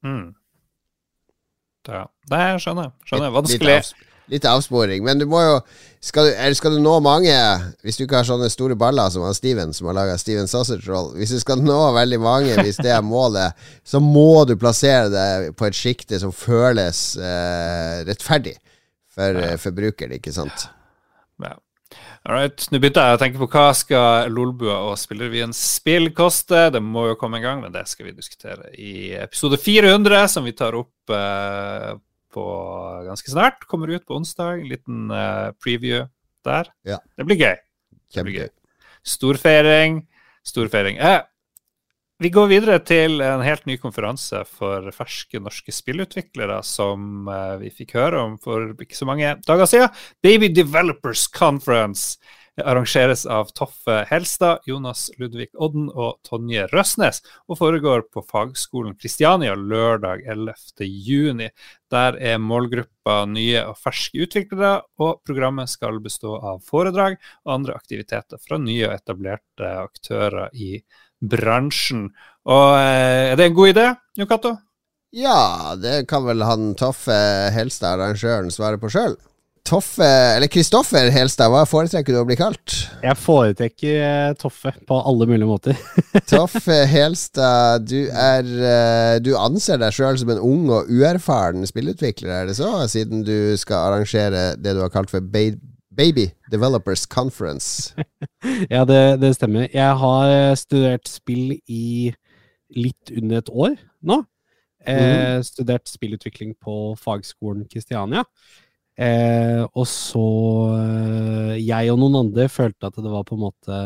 Mm. 0.05 0.33
Ja. 1.89 2.05
Det 2.31 2.43
skjønner 2.63 2.89
jeg. 2.89 2.93
Skjønner. 3.09 3.33
Vanskelig. 3.35 3.77
Litt, 3.81 4.11
litt 4.33 4.47
avsporing. 4.49 5.03
Men 5.05 5.21
du 5.21 5.27
må 5.29 5.41
jo 5.43 5.57
skal 6.05 6.27
du, 6.27 6.35
skal 6.53 6.75
du, 6.75 6.81
nå 6.85 6.99
mange, 7.01 7.33
hvis 7.81 7.97
du 7.97 8.03
ikke 8.05 8.19
har 8.19 8.27
sånne 8.27 8.49
store 8.53 8.75
baller 8.77 9.09
som 9.09 9.23
han 9.25 9.33
Steven, 9.33 9.73
som 9.73 9.89
har 9.89 9.97
laga 9.97 10.19
Steven 10.21 10.45
Sausage 10.45 10.85
Roll 10.85 11.15
Hvis 11.17 11.33
du 11.33 11.39
skal 11.41 11.63
nå 11.65 11.79
veldig 11.95 12.19
mange, 12.21 12.53
hvis 12.61 12.77
det 12.77 12.91
er 12.93 13.01
målet, 13.01 13.57
så 13.81 14.01
må 14.03 14.43
du 14.45 14.53
plassere 14.61 15.09
deg 15.09 15.49
på 15.57 15.65
et 15.65 15.77
sjikte 15.77 16.21
som 16.21 16.35
føles 16.35 17.01
eh, 17.17 18.05
rettferdig 18.05 18.53
for 19.15 19.41
ja. 19.41 19.55
forbrukeren, 19.57 20.19
ikke 20.19 20.35
sant? 20.35 20.67
Ja. 20.67 20.75
Alright, 22.25 22.63
nå 22.73 22.79
begynte 22.81 23.03
jeg 23.05 23.15
å 23.15 23.19
tenke 23.21 23.37
på 23.37 23.47
hva 23.53 23.67
skal 23.77 24.31
Lolbua 24.33 24.79
og 24.87 24.95
Spillerevyen 24.97 25.51
spill 25.53 26.09
koste. 26.17 26.71
Det 26.73 26.79
må 26.81 27.03
jo 27.11 27.17
komme 27.21 27.37
en 27.37 27.43
gang, 27.43 27.59
men 27.61 27.73
det 27.75 27.83
skal 27.91 28.07
vi 28.07 28.15
diskutere 28.17 28.71
i 28.81 29.11
episode 29.13 29.59
400, 29.61 30.23
som 30.33 30.47
vi 30.47 30.55
tar 30.57 30.73
opp 30.73 31.13
eh, 31.13 31.91
på 32.33 32.45
ganske 33.05 33.29
snart. 33.29 33.67
Kommer 33.69 33.93
ut 33.93 34.07
på 34.09 34.17
onsdag. 34.17 34.63
En 34.63 34.71
Liten 34.71 35.13
eh, 35.13 35.51
preview 35.61 36.07
der. 36.49 36.73
Ja. 36.89 36.97
Det 37.13 37.27
blir 37.29 37.37
gøy. 37.37 37.61
Det 38.17 38.25
blir 38.25 38.39
gøy. 38.39 38.49
Storfeiring. 39.05 40.01
Storfeiring. 40.49 40.97
Eh, 40.97 41.21
vi 42.23 42.31
går 42.31 42.47
videre 42.47 42.77
til 42.79 43.19
en 43.23 43.43
helt 43.43 43.65
ny 43.67 43.75
konferanse 43.81 44.45
for 44.47 44.87
ferske 44.95 45.41
norske 45.43 45.73
spillutviklere 45.75 46.61
som 46.63 47.27
uh, 47.27 47.57
vi 47.59 47.73
fikk 47.75 47.97
høre 47.97 48.23
om 48.23 48.37
for 48.41 48.71
ikke 48.79 48.95
så 48.95 49.07
mange 49.09 49.35
dager 49.47 49.67
siden. 49.67 50.01
Baby 50.23 50.47
Developers 50.55 51.27
Conference 51.27 52.15
arrangeres 52.63 53.25
av 53.25 53.49
Toffe 53.51 54.05
Helstad, 54.09 54.63
Jonas 54.65 55.09
Ludvig 55.19 55.49
Odden 55.59 55.89
og 55.91 56.21
Tonje 56.23 56.67
Røsnes, 56.71 57.21
og 57.49 57.59
foregår 57.59 58.05
på 58.13 58.23
Fagskolen 58.29 58.95
Kristiania 58.95 59.55
lørdag 59.59 60.23
11.6. 60.23 61.49
Der 61.91 62.19
er 62.19 62.39
målgruppa 62.41 63.17
nye 63.29 63.65
og 63.67 63.79
ferske 63.81 64.23
utviklere, 64.23 64.85
og 65.03 65.19
programmet 65.27 65.71
skal 65.71 65.99
bestå 66.03 66.37
av 66.39 66.63
foredrag 66.65 67.19
og 67.43 67.57
andre 67.59 67.75
aktiviteter 67.75 68.39
fra 68.41 68.59
nye 68.61 68.87
og 68.87 68.95
etablerte 68.95 69.73
aktører 69.83 70.55
i 70.55 70.77
bransjen. 71.31 72.09
Og 72.45 72.77
eh, 72.77 73.31
Er 73.31 73.39
det 73.39 73.49
en 73.49 73.57
god 73.57 73.73
idé, 73.73 73.89
Jon 74.17 74.29
Cato? 74.29 74.55
Ja, 75.15 75.75
det 75.79 76.07
kan 76.09 76.25
vel 76.27 76.43
han 76.43 76.73
Toffe 76.75 77.15
Helstad, 77.55 78.01
arrangøren, 78.01 78.51
svare 78.51 78.79
på 78.81 78.91
sjøl. 78.91 79.15
Toffe, 79.65 80.05
eller 80.05 80.49
Kristoffer 80.51 81.07
Helstad, 81.09 81.49
hva 81.49 81.63
foretrekker 81.65 82.13
du 82.13 82.19
å 82.19 82.25
bli 82.27 82.35
kalt? 82.37 82.75
Jeg 83.01 83.17
foretrekker 83.17 83.95
eh, 83.97 84.33
Toffe 84.37 84.75
på 84.85 84.97
alle 85.09 85.25
mulige 85.25 85.49
måter. 85.49 85.79
Toffe 86.29 86.83
Helstad, 86.91 87.87
du 87.89 88.11
er 88.11 88.45
eh, 88.45 89.15
Du 89.25 89.31
anser 89.39 89.81
deg 89.81 89.95
sjøl 89.95 90.19
som 90.21 90.35
en 90.35 90.43
ung 90.43 90.67
og 90.69 90.91
uerfaren 90.91 91.65
spillutvikler, 91.65 92.43
er 92.43 92.51
det 92.51 92.59
så? 92.59 92.75
Siden 92.91 93.25
du 93.25 93.55
skal 93.57 93.87
arrangere 93.87 94.51
det 94.59 94.75
du 94.77 94.83
har 94.83 94.93
kalt 94.93 95.09
for 95.09 95.25
Baby 95.25 95.57
Developers 96.51 97.05
Conference. 97.05 97.95
ja, 98.73 98.83
det, 98.85 99.21
det, 99.21 99.35
stemmer. 99.37 99.67
Jeg 99.73 99.97
har 100.01 100.55
studert 100.59 101.07
spill 101.09 101.57
i 101.71 102.13
litt 102.75 103.13
under 103.15 103.41
et 103.41 103.51
år 103.51 103.75
nå. 104.01 104.23
Mm. 104.85 105.41
studert 105.41 105.89
spillutvikling 105.89 106.51
på 106.61 106.93
fagskolen 107.01 107.63
Kristiania. 107.65 108.21
Eh, 108.95 109.63
og 109.75 109.87
så 109.91 110.27
eh, 110.79 111.55
Jeg 111.59 111.91
og 111.91 111.97
noen 111.99 112.15
andre 112.21 112.45
følte 112.47 112.87
at 112.87 112.95
det 112.95 113.11
var 113.11 113.25
på 113.27 113.35
en 113.35 113.43
måte 113.43 113.79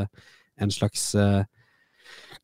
en 0.61 0.73
slags 0.73 1.15
eh, 1.17 1.41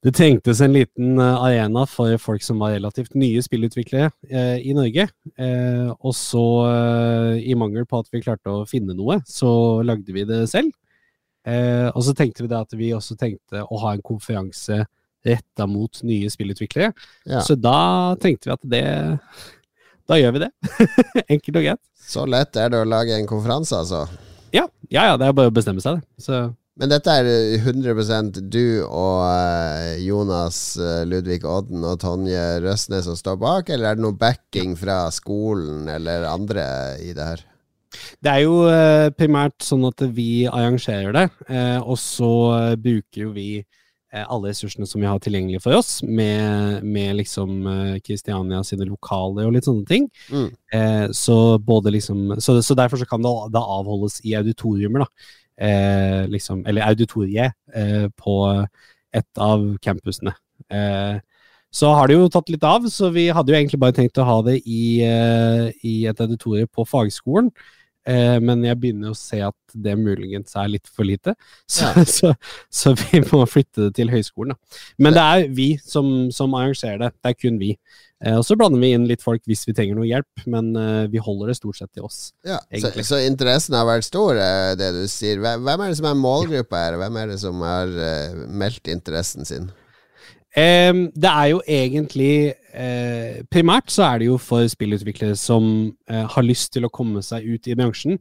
Det 0.04 0.12
trengtes 0.14 0.60
en 0.62 0.74
liten 0.76 1.20
eh, 1.20 1.44
arena 1.44 1.86
for 1.90 2.14
folk 2.22 2.44
som 2.46 2.60
var 2.62 2.76
relativt 2.76 3.16
nye 3.18 3.42
spillutviklere 3.42 4.12
eh, 4.30 4.58
i 4.62 4.74
Norge. 4.78 5.08
Eh, 5.38 5.88
og 5.96 6.14
så, 6.18 6.44
i 7.42 7.56
mangel 7.58 7.88
på 7.90 8.02
at 8.04 8.12
vi 8.14 8.22
klarte 8.22 8.52
å 8.52 8.66
finne 8.70 8.94
noe, 8.98 9.22
så 9.26 9.82
lagde 9.86 10.14
vi 10.14 10.26
det 10.28 10.46
selv. 10.52 10.74
og 11.46 12.02
så 12.02 12.14
tenkte 12.18 12.42
vi 12.42 12.56
at 12.58 12.72
vi 12.74 12.94
også 12.94 13.16
tenkte 13.16 13.62
å 13.62 13.78
ha 13.84 13.94
en 13.94 14.02
konferanse 14.02 14.86
retta 15.26 15.66
mot 15.70 16.02
nye 16.04 16.30
spillutviklere. 16.30 16.92
Ja. 17.26 17.42
Så 17.42 17.56
da 17.58 18.16
tenkte 18.22 18.50
vi 18.50 18.54
at 18.54 18.66
det 18.70 18.86
da 20.10 20.20
gjør 20.22 20.36
vi 20.36 20.44
det. 20.46 20.52
Enkelt 21.34 21.58
og 21.58 21.66
greit. 21.66 21.82
Så 22.06 22.26
lett 22.30 22.58
er 22.62 22.70
det 22.74 22.82
å 22.82 22.90
lage 22.90 23.18
en 23.18 23.30
konferanse, 23.30 23.78
altså? 23.78 24.06
Ja, 24.54 24.68
ja, 24.90 25.10
ja 25.10 25.18
det 25.18 25.28
er 25.28 25.38
bare 25.38 25.50
å 25.50 25.56
bestemme 25.56 25.82
seg, 25.82 25.98
det. 25.98 26.26
Så 26.26 26.44
men 26.80 26.92
dette 26.92 27.12
er 27.12 27.28
100% 27.62 28.42
du 28.52 28.84
og 28.84 29.24
uh, 29.24 29.96
Jonas 30.04 30.60
uh, 30.80 31.04
Ludvig 31.08 31.42
Odden 31.48 31.86
og 31.88 32.00
Tonje 32.04 32.44
Røsnes 32.64 33.08
som 33.08 33.18
står 33.20 33.40
bak, 33.42 33.72
eller 33.72 33.92
er 33.92 34.00
det 34.00 34.06
noe 34.06 34.18
backing 34.20 34.76
fra 34.80 35.06
skolen 35.16 35.90
eller 35.92 36.28
andre 36.30 36.66
i 37.04 37.14
det 37.16 37.30
her? 37.32 37.46
Det 38.20 38.32
er 38.32 38.44
jo 38.44 38.60
uh, 38.68 39.08
primært 39.16 39.64
sånn 39.64 39.88
at 39.88 40.04
vi 40.16 40.46
arrangerer 40.52 41.16
det, 41.16 41.28
og 41.86 41.96
så 42.02 42.34
bruker 42.82 43.28
jo 43.28 43.34
vi 43.36 43.50
Eh, 44.16 44.24
alle 44.32 44.52
ressursene 44.54 44.88
som 44.88 45.02
vi 45.04 45.08
har 45.10 45.20
tilgjengelig 45.20 45.60
for 45.64 45.76
oss, 45.76 45.98
med, 46.04 46.84
med 46.84 47.18
liksom 47.20 47.66
Kristiania 48.06 48.62
eh, 48.62 48.68
sine 48.68 48.88
lokaler 48.88 49.48
og 49.48 49.56
litt 49.56 49.68
sånne 49.68 49.88
ting. 49.90 50.06
Mm. 50.32 50.52
Eh, 50.78 51.08
så 51.16 51.58
både 51.60 51.92
liksom 51.98 52.38
så, 52.40 52.62
så, 52.64 52.78
derfor 52.78 53.02
så 53.02 53.08
kan 53.10 53.26
det 53.26 53.34
da 53.56 53.64
avholdes 53.80 54.22
i 54.24 54.38
auditoriumer, 54.40 55.04
da. 55.04 55.34
Eh, 55.56 56.26
liksom, 56.28 56.66
eller 56.68 56.84
auditoriet 56.84 57.54
eh, 57.74 58.10
på 58.18 58.36
et 59.16 59.40
av 59.40 59.64
campusene. 59.84 60.34
Eh, 60.68 61.22
så 61.76 61.92
har 61.96 62.08
det 62.08 62.18
jo 62.18 62.28
tatt 62.32 62.52
litt 62.52 62.64
av, 62.64 62.88
så 62.92 63.10
vi 63.12 63.30
hadde 63.36 63.52
jo 63.52 63.58
egentlig 63.58 63.80
bare 63.80 63.96
tenkt 63.96 64.20
å 64.20 64.28
ha 64.28 64.36
det 64.48 64.62
i, 64.64 65.04
i 65.04 65.96
et 66.08 66.22
auditorium 66.24 66.70
på 66.72 66.86
fagskolen. 66.88 67.50
Eh, 68.06 68.38
men 68.38 68.62
jeg 68.62 68.78
begynner 68.78 69.12
å 69.12 69.18
se 69.18 69.40
at 69.42 69.58
det 69.74 69.96
muligens 69.98 70.54
er 70.62 70.70
litt 70.70 70.90
for 70.94 71.08
lite, 71.10 71.34
så, 71.76 71.90
ja. 71.90 72.06
så, 72.06 72.34
så 72.70 72.94
vi 73.00 73.24
må 73.32 73.42
flytte 73.50 73.88
det 73.88 73.96
til 74.00 74.14
høyskolen. 74.14 74.54
Da. 74.54 74.82
Men 75.02 75.18
det 75.18 75.24
er 75.26 75.48
vi 75.58 75.70
som, 75.82 76.12
som, 76.36 76.54
arrangerer 76.58 77.02
det, 77.02 77.14
det 77.18 77.34
er 77.34 77.40
kun 77.40 77.58
vi. 77.62 77.74
Eh, 78.26 78.36
og 78.36 78.44
så 78.48 78.58
blander 78.58 78.82
vi 78.82 78.92
inn 78.96 79.06
litt 79.10 79.24
folk 79.24 79.44
hvis 79.46 79.64
vi 79.70 79.76
trenger 79.78 80.00
noe 80.00 80.10
hjelp, 80.10 80.46
men 80.50 80.74
eh, 80.80 81.06
vi 81.14 81.22
holder 81.22 81.52
det 81.52 81.60
stort 81.60 81.80
sett 81.80 81.92
til 81.94 82.10
oss. 82.10 82.20
Ja, 82.48 82.60
så, 82.82 82.92
så, 83.06 83.22
interessen 83.24 83.78
har 83.78 83.88
vært 83.88 84.10
stor, 84.10 84.36
det 84.80 84.92
du 84.98 85.06
sier. 85.12 85.40
Hvem 85.44 85.74
er 85.76 85.88
det 85.88 86.00
som 86.02 86.10
er 86.10 86.20
målgruppa 86.20 86.86
her? 86.88 87.00
Hvem 87.02 87.22
er 87.22 87.34
det 87.34 87.40
som 87.44 87.66
har 87.66 87.98
meldt 88.50 88.92
interessen 88.92 89.48
sin? 89.48 89.72
Um, 90.56 91.10
det 91.12 91.28
er 91.28 91.48
jo 91.52 91.58
egentlig 91.68 92.54
uh, 92.72 93.44
Primært 93.52 93.92
så 93.92 94.06
er 94.08 94.22
det 94.22 94.30
jo 94.30 94.38
for 94.40 94.64
spillutviklere 94.72 95.36
som 95.36 95.66
uh, 96.08 96.22
har 96.32 96.46
lyst 96.48 96.72
til 96.72 96.88
å 96.88 96.92
komme 96.96 97.20
seg 97.26 97.44
ut 97.44 97.68
i 97.68 97.76
bransjen. 97.76 98.16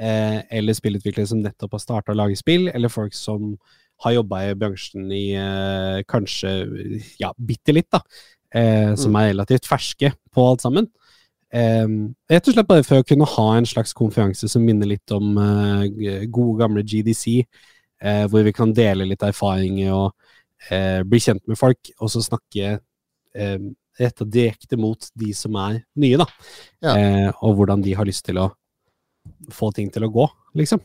Uh, 0.00 0.40
eller 0.48 0.74
spillutviklere 0.74 1.28
som 1.28 1.42
nettopp 1.44 1.76
har 1.76 1.82
starta 1.82 2.14
å 2.14 2.16
lage 2.16 2.40
spill, 2.40 2.70
eller 2.72 2.88
folk 2.88 3.12
som 3.14 3.52
har 4.02 4.16
jobba 4.16 4.40
i 4.48 4.54
bransjen 4.58 5.12
i 5.14 5.26
kanskje 6.10 6.50
ja, 7.20 7.30
bitte 7.38 7.72
litt, 7.76 7.86
da. 7.94 8.00
Som 8.54 9.10
mm. 9.10 9.16
er 9.18 9.30
relativt 9.32 9.66
ferske 9.66 10.12
på 10.30 10.44
alt 10.46 10.62
sammen. 10.62 10.86
rett 11.50 12.48
og 12.48 12.54
slett 12.54 12.68
bare 12.68 12.84
for 12.86 13.02
å 13.02 13.06
kunne 13.06 13.26
ha 13.26 13.46
en 13.56 13.66
slags 13.66 13.92
konferanse 13.94 14.46
som 14.50 14.62
minner 14.62 14.86
litt 14.92 15.10
om 15.14 15.34
gode, 16.30 16.54
gamle 16.60 16.84
GDC, 16.86 17.42
hvor 18.30 18.46
vi 18.46 18.52
kan 18.54 18.70
dele 18.74 19.08
litt 19.10 19.26
erfaringer 19.26 19.90
og 19.94 20.14
eh, 20.70 21.02
bli 21.06 21.20
kjent 21.22 21.44
med 21.50 21.58
folk, 21.58 21.92
og 21.98 22.10
så 22.12 22.22
snakke 22.24 22.76
eh, 23.34 23.68
retta 24.00 24.26
direkte 24.26 24.78
mot 24.80 25.08
de 25.18 25.30
som 25.36 25.56
er 25.60 25.82
nye, 26.00 26.18
da. 26.20 26.26
Ja. 26.84 26.94
Eh, 26.94 27.30
og 27.44 27.60
hvordan 27.60 27.84
de 27.84 27.94
har 27.98 28.08
lyst 28.08 28.26
til 28.28 28.40
å 28.42 28.50
få 29.54 29.70
ting 29.76 29.90
til 29.92 30.06
å 30.06 30.12
gå, 30.12 30.28
liksom. 30.58 30.82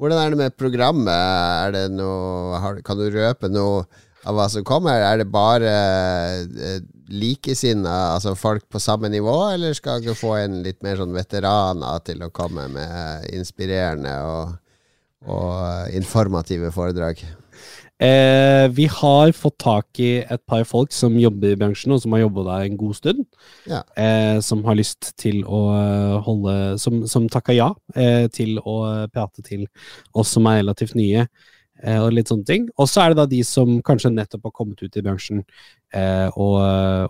Hvordan 0.00 0.18
er 0.18 0.32
det 0.32 0.40
med 0.40 0.56
programmet? 0.58 1.14
Er 1.14 1.74
det 1.74 1.84
noe, 1.94 2.72
kan 2.86 2.98
du 2.98 3.06
røpe 3.14 3.50
noe 3.52 3.84
av 4.24 4.38
hva 4.38 4.48
som 4.52 4.64
kommer? 4.66 5.02
Er 5.04 5.20
det 5.20 5.28
bare 5.32 5.72
eh, 5.74 6.80
likesinnede, 7.12 7.94
altså 8.16 8.34
folk 8.38 8.66
på 8.72 8.80
samme 8.82 9.10
nivå, 9.12 9.36
eller 9.52 9.76
skal 9.76 10.02
du 10.04 10.12
få 10.16 10.36
en 10.40 10.62
litt 10.64 10.82
mer 10.84 11.00
sånn 11.00 11.14
veteraner 11.16 12.04
til 12.06 12.24
å 12.24 12.32
komme 12.34 12.66
med 12.72 13.30
inspirerende 13.34 14.14
og, 14.24 14.54
og 15.28 15.96
informative 15.96 16.72
foredrag? 16.74 17.20
Eh, 18.02 18.66
vi 18.74 18.88
har 18.90 19.30
fått 19.38 19.54
tak 19.62 20.00
i 20.02 20.18
et 20.18 20.42
par 20.50 20.64
folk 20.66 20.90
som 20.92 21.14
jobber 21.14 21.52
i 21.54 21.58
bransjen, 21.58 21.92
og 21.94 22.00
som 22.02 22.16
har 22.16 22.24
jobba 22.24 22.42
der 22.48 22.66
en 22.66 22.78
god 22.80 22.96
stund. 22.98 23.22
Ja. 23.70 23.84
Eh, 23.94 24.40
som 24.42 24.64
har 24.66 24.74
lyst 24.74 25.12
til 25.20 25.44
å 25.46 25.60
holde 26.26 26.54
Som, 26.82 27.04
som 27.06 27.28
takka 27.30 27.54
ja 27.54 27.70
eh, 27.94 28.26
til 28.34 28.58
å 28.58 29.06
prate 29.14 29.44
til 29.46 29.68
oss 30.12 30.34
som 30.34 30.48
er 30.50 30.62
relativt 30.62 30.96
nye. 30.98 31.28
Eh, 31.84 32.00
og 32.00 32.12
litt 32.16 32.32
sånne 32.32 32.48
ting. 32.48 32.68
Og 32.80 32.90
så 32.90 33.04
er 33.04 33.12
det 33.12 33.20
da 33.20 33.26
de 33.30 33.40
som 33.46 33.76
kanskje 33.86 34.12
nettopp 34.14 34.48
har 34.48 34.56
kommet 34.56 34.82
ut 34.82 34.98
i 34.98 35.04
bransjen 35.04 35.42
eh, 35.94 36.28
og, 36.32 36.58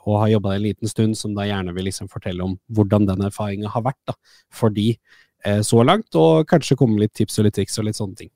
og, 0.02 0.14
har 0.22 0.32
jobba 0.34 0.54
en 0.54 0.64
liten 0.66 0.90
stund, 0.90 1.18
som 1.18 1.34
da 1.36 1.46
gjerne 1.48 1.74
vil 1.76 1.88
liksom 1.88 2.10
fortelle 2.12 2.44
om 2.44 2.56
hvordan 2.74 3.08
den 3.10 3.26
erfaringa 3.28 3.72
har 3.74 3.86
vært 3.86 4.00
da, 4.10 4.16
for 4.52 4.74
de 4.74 4.92
eh, 5.46 5.60
så 5.66 5.82
langt, 5.86 6.10
og 6.18 6.48
kanskje 6.50 6.78
komme 6.80 6.98
med 6.98 7.06
litt 7.06 7.16
tips 7.20 7.38
og 7.40 7.48
litt 7.48 7.58
triks 7.60 7.78
og 7.80 7.88
litt 7.88 8.00
sånne 8.00 8.24
ting. 8.24 8.32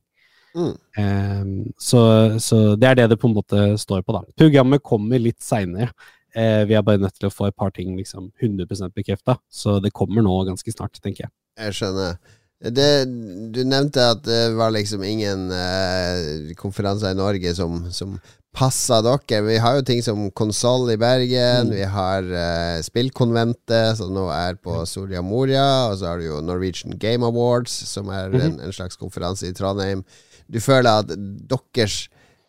Mm. 0.57 0.75
Eh, 0.99 1.73
så, 1.79 2.01
så, 2.41 2.63
det 2.77 2.89
er 2.89 3.03
det 3.03 3.11
det 3.13 3.21
på 3.21 3.29
en 3.31 3.37
måte 3.37 3.67
står 3.81 4.03
på, 4.03 4.17
da. 4.17 4.25
Programmet 4.39 4.85
kommer 4.85 5.21
litt 5.23 5.43
seinere. 5.45 5.93
Eh, 6.37 6.65
vi 6.69 6.77
er 6.77 6.85
bare 6.85 7.01
nødt 7.01 7.17
til 7.19 7.29
å 7.29 7.35
få 7.35 7.49
et 7.49 7.57
par 7.57 7.73
ting 7.75 7.97
liksom 7.97 8.31
100 8.43 8.93
bekrefta, 8.95 9.39
så 9.49 9.79
det 9.83 9.95
kommer 9.97 10.25
nå 10.25 10.43
ganske 10.49 10.73
snart, 10.75 11.01
tenker 11.03 11.27
jeg. 11.27 11.33
Jeg 11.59 11.75
skjønner. 11.75 12.19
Det, 12.59 13.07
du 13.55 13.61
nevnte 13.63 14.03
at 14.17 14.25
det 14.27 14.57
var 14.59 14.73
liksom 14.75 15.05
ingen 15.07 15.47
eh, 15.55 16.55
konferanser 16.59 17.15
i 17.15 17.19
Norge 17.19 17.53
som, 17.55 17.85
som 17.95 18.17
passa 18.59 18.99
dere. 19.05 19.43
Vi 19.47 19.59
har 19.63 19.77
jo 19.79 19.85
ting 19.87 20.01
som 20.03 20.25
Konsoll 20.37 20.91
i 20.91 20.99
Bergen, 20.99 21.69
mm. 21.69 21.75
vi 21.77 21.87
har 21.87 22.27
uh, 22.27 22.81
Spillkonventet, 22.85 23.99
som 24.01 24.11
nå 24.15 24.27
er 24.35 24.59
på 24.59 24.81
Soria 24.89 25.23
Moria, 25.23 25.89
og 25.91 25.99
så 26.01 26.11
har 26.11 26.19
du 26.19 26.29
jo 26.29 26.41
Norwegian 26.43 26.99
Game 26.99 27.27
Awards, 27.27 27.75
som 27.93 28.09
er 28.09 28.29
mm 28.29 28.41
-hmm. 28.41 28.45
en, 28.45 28.61
en, 28.61 28.73
slags 28.73 28.97
konferanse 28.97 29.47
i 29.47 29.55
Trondheim. 29.55 30.05
Du 30.49 30.61
føler 30.61 30.91
at 30.91 31.07
deres 31.49 32.09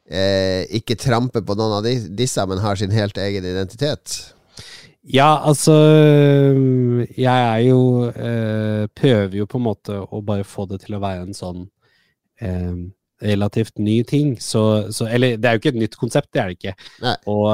eh, 0.10 0.66
ikke 0.70 0.96
tramper 0.96 1.42
på 1.42 1.56
noen 1.56 1.78
av 1.78 1.84
disse, 2.18 2.46
men 2.46 2.58
har 2.58 2.76
sin 2.76 2.92
helt 2.92 3.18
egen 3.18 3.46
identitet? 3.46 4.34
Ja, 5.08 5.40
altså 5.48 5.74
Jeg 7.16 7.26
er 7.26 7.60
jo 7.64 8.10
eh, 8.12 8.86
Prøver 8.92 9.38
jo 9.40 9.46
på 9.48 9.60
en 9.60 9.68
måte 9.70 9.96
å 9.96 10.20
bare 10.26 10.44
få 10.44 10.66
det 10.68 10.82
til 10.84 10.98
å 10.98 11.04
være 11.04 11.24
en 11.24 11.38
sånn 11.38 11.62
eh, 12.44 12.90
relativt 13.20 13.78
ny 13.78 14.04
ting. 14.08 14.36
Så, 14.42 14.92
så, 14.96 15.08
Eller 15.08 15.38
det 15.38 15.50
er 15.50 15.58
jo 15.58 15.62
ikke 15.62 15.74
et 15.74 15.82
nytt 15.82 15.98
konsept, 16.00 16.30
det 16.34 16.42
er 16.42 16.52
det 16.52 16.58
ikke. 16.58 16.76
Og, 17.28 17.48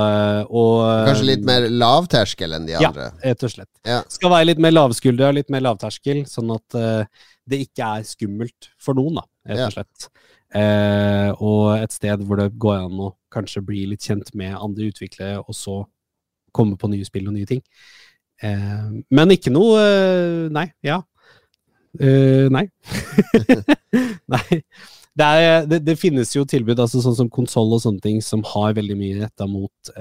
og, 0.49 0.73
Kanskje 1.09 1.29
litt 1.31 1.47
mer 1.47 1.67
lavterskel 1.71 2.57
enn 2.57 2.67
de 2.69 2.77
andre? 2.79 3.09
Ja, 3.09 3.31
rett 3.31 3.47
og 3.47 3.53
slett. 3.53 3.71
Ja. 3.87 4.01
Skal 4.11 4.33
være 4.33 4.51
litt 4.51 4.61
mer 4.61 4.75
lavskuldra, 4.75 5.31
litt 5.35 5.49
mer 5.53 5.65
lavterskel, 5.65 6.23
sånn 6.29 6.53
at 6.55 6.77
eh, 6.77 7.25
det 7.49 7.63
ikke 7.65 7.89
er 7.97 8.05
skummelt 8.07 8.69
for 8.81 8.97
noen, 8.97 9.21
da, 9.21 9.25
rett 9.51 9.65
og 9.69 9.75
slett. 9.79 10.07
Ja. 10.09 10.21
Uh, 10.55 11.41
og 11.43 11.81
et 11.81 11.91
sted 11.91 12.21
hvor 12.23 12.39
det 12.39 12.45
går 12.61 12.85
an 12.85 12.99
å 13.03 13.09
kanskje 13.33 13.59
bli 13.65 13.81
litt 13.91 14.05
kjent 14.05 14.29
med 14.37 14.53
andre 14.55 14.87
utviklere, 14.87 15.41
og 15.41 15.57
så 15.57 15.81
komme 16.55 16.79
på 16.79 16.89
nye 16.91 17.07
spill 17.07 17.29
og 17.29 17.35
nye 17.37 17.49
ting. 17.49 17.61
Uh, 18.43 19.01
men 19.15 19.31
ikke 19.31 19.53
noe 19.53 19.79
Nei. 20.51 20.67
Ja. 20.83 20.99
nei. 21.95 22.65
nei. 24.33 24.59
Det, 25.15 25.25
er, 25.25 25.67
det, 25.71 25.79
det, 25.87 25.95
finnes 25.95 26.33
jo 26.35 26.43
tilbud, 26.43 26.79
altså 26.83 26.99
sånn 26.99 27.15
som 27.15 27.31
konsoll 27.31 27.71
og 27.71 27.79
sånne 27.85 28.03
ting, 28.03 28.17
som 28.19 28.43
har 28.51 28.75
veldig 28.75 28.97
mye 28.99 29.21
retta 29.21 29.47
mot 29.47 29.95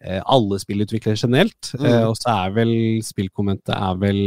alle 0.00 0.56
spillutviklere 0.62 1.18
generelt. 1.18 1.72
Mm. 1.74 2.06
Og 2.06 2.14
så 2.16 2.30
er 2.36 2.54
vel 2.54 2.70
spillkommentet 3.04 3.74
er 3.74 3.98
vel 4.00 4.22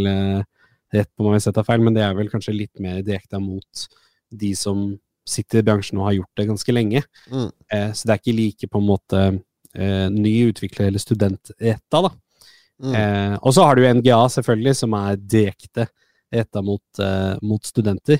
Rett 0.93 1.09
på 1.17 1.25
meg 1.25 1.39
hvis 1.39 1.47
jeg 1.50 1.55
tar 1.57 1.65
feil, 1.65 1.81
men 1.81 1.95
det 1.95 2.03
er 2.05 2.13
vel 2.13 2.29
kanskje 2.29 2.53
litt 2.53 2.81
mer 2.83 3.00
direkte 3.05 3.39
mot 3.41 3.85
de 4.33 4.51
som 4.57 4.91
sitter 5.25 5.62
i 5.62 5.65
bransjen 5.65 6.00
og 6.00 6.09
har 6.09 6.17
gjort 6.19 6.39
det 6.39 6.47
ganske 6.50 6.75
lenge. 6.75 7.01
Mm. 7.31 7.50
Eh, 7.73 7.89
så 7.95 8.05
det 8.05 8.13
er 8.13 8.21
ikke 8.21 8.38
like 8.38 8.69
på 8.69 8.81
en 8.81 8.89
måte 8.89 9.23
eh, 9.77 10.08
ny 10.13 10.34
utvikler 10.51 10.89
eller 10.89 11.03
studentretta, 11.03 12.06
da. 12.10 12.15
Mm. 12.84 13.38
og 13.38 13.53
så 13.56 13.63
har 13.63 13.77
du 13.77 13.86
NGA, 13.86 14.18
selvfølgelig, 14.34 14.74
som 14.75 14.96
er 14.98 15.20
direkte 15.30 15.86
retta 16.34 16.60
mot, 16.65 17.00
mot 17.46 17.63
studenter. 17.63 18.18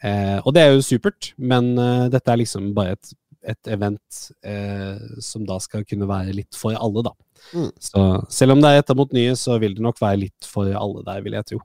Eh, 0.00 0.38
og 0.46 0.54
det 0.56 0.62
er 0.62 0.74
jo 0.74 0.84
supert, 0.84 1.32
men 1.36 1.74
eh, 1.76 2.06
dette 2.12 2.32
er 2.32 2.40
liksom 2.40 2.70
bare 2.76 2.96
et, 2.96 3.10
et 3.52 3.72
event 3.74 4.20
eh, 4.48 5.00
som 5.20 5.44
da 5.48 5.58
skal 5.60 5.84
kunne 5.88 6.08
være 6.08 6.36
litt 6.38 6.56
for 6.56 6.76
alle, 6.76 7.04
da. 7.10 7.12
Mm. 7.52 7.68
Så 7.76 8.04
selv 8.32 8.56
om 8.56 8.62
det 8.62 8.70
er 8.70 8.80
retta 8.80 8.96
mot 8.96 9.12
nye, 9.16 9.34
så 9.36 9.58
vil 9.60 9.76
det 9.76 9.84
nok 9.84 10.00
være 10.00 10.22
litt 10.24 10.48
for 10.48 10.72
alle 10.72 11.04
der, 11.06 11.20
vil 11.26 11.36
jeg 11.36 11.50
tro. 11.52 11.60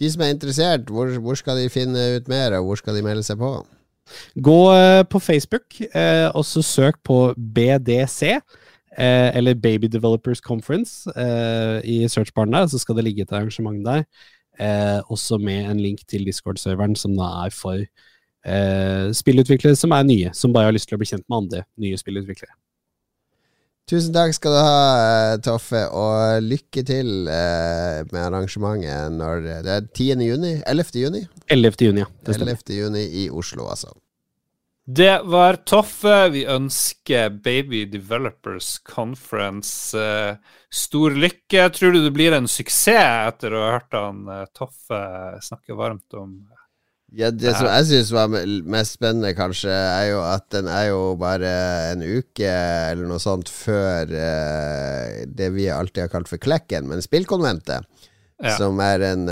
De 0.00 0.08
som 0.08 0.24
er 0.24 0.32
interessert, 0.32 0.88
hvor, 0.88 1.12
hvor 1.20 1.36
skal 1.36 1.60
de 1.60 1.68
finne 1.72 2.06
ut 2.16 2.32
mer, 2.32 2.56
og 2.56 2.70
hvor 2.70 2.80
skal 2.80 2.96
de 2.96 3.04
melde 3.04 3.26
seg 3.26 3.36
på? 3.40 3.52
Gå 4.34 4.58
eh, 4.74 5.02
på 5.10 5.18
Facebook, 5.18 5.80
eh, 5.94 6.28
og 6.34 6.44
så 6.44 6.62
søk 6.62 7.00
på 7.04 7.34
BDC. 7.36 8.22
Eh, 8.98 9.36
eller 9.36 9.54
Baby 9.54 9.86
Developers 9.86 10.38
Conference 10.38 11.10
i 11.84 12.08
searchbaren 12.08 12.52
der, 12.52 12.66
så 12.66 12.78
skal 12.78 12.96
det 12.96 13.04
ligge 13.04 13.22
et 13.22 13.32
arrangement 13.32 13.84
der. 13.86 14.02
Også 15.08 15.38
med 15.38 15.70
en 15.70 15.80
link 15.80 16.00
til 16.08 16.26
Discord-serveren, 16.26 16.96
som 16.96 17.14
da 17.16 17.30
er 17.46 17.54
for 17.54 17.78
spillutviklere 19.14 19.76
som 19.76 19.92
er 19.92 20.02
nye, 20.02 20.30
som 20.34 20.52
bare 20.52 20.68
har 20.68 20.72
lyst 20.72 20.88
til 20.88 20.96
å 20.96 21.00
bli 21.00 21.08
kjent 21.08 21.24
med 21.28 21.36
andre 21.36 21.62
nye 21.80 21.96
spillutviklere. 21.96 22.52
Tusen 23.90 24.14
takk 24.14 24.36
skal 24.36 24.52
du 24.54 24.58
ha, 24.62 24.82
eh, 25.02 25.38
Toffe, 25.42 25.80
og 25.90 26.44
lykke 26.46 26.84
til 26.86 27.26
eh, 27.26 28.04
med 28.12 28.20
arrangementet 28.22 29.16
når 29.16 29.40
Det 29.66 29.72
er 29.74 29.88
10. 29.88 30.22
juni? 30.28 30.52
11. 30.62 31.00
juni? 31.00 31.24
11. 31.50 31.82
juni, 31.88 32.04
ja. 32.04 32.06
Det 32.22 32.36
11. 32.36 32.70
juni 32.76 33.02
i 33.24 33.26
Oslo, 33.34 33.66
altså. 33.66 33.90
Det 34.86 35.24
var 35.26 35.58
Toffe. 35.66 36.30
Vi 36.30 36.44
ønsker 36.46 37.34
Baby 37.42 37.82
Developers 37.90 38.78
Conference 38.86 39.98
stor 40.70 41.10
lykke. 41.10 41.66
Tror 41.74 41.94
du 41.94 42.00
det 42.04 42.14
blir 42.14 42.34
en 42.34 42.46
suksess 42.50 43.26
etter 43.34 43.54
å 43.54 43.66
ha 43.66 43.74
hørt 43.76 43.98
han 43.98 44.22
Toffe 44.54 45.02
snakke 45.46 45.78
varmt 45.78 46.18
om 46.18 46.40
ja, 47.16 47.30
Det 47.30 47.54
som 47.56 47.66
jeg 47.66 47.86
syns 47.88 48.12
var 48.14 48.30
mest 48.30 48.98
spennende, 48.98 49.32
kanskje, 49.38 49.72
er 49.72 50.10
jo 50.12 50.20
at 50.22 50.46
den 50.54 50.68
er 50.70 50.90
jo 50.90 51.00
bare 51.20 51.50
en 51.90 52.04
uke 52.04 52.50
eller 52.50 53.08
noe 53.08 53.22
sånt 53.22 53.50
før 53.50 54.12
uh, 54.12 55.24
det 55.26 55.50
vi 55.56 55.66
alltid 55.72 56.04
har 56.06 56.12
kalt 56.12 56.30
for 56.30 56.42
Klekken, 56.42 56.86
men 56.90 57.02
Spillkonventet. 57.04 57.88
Ja. 58.40 58.54
Som 58.56 58.78
er 58.80 59.02
en 59.04 59.26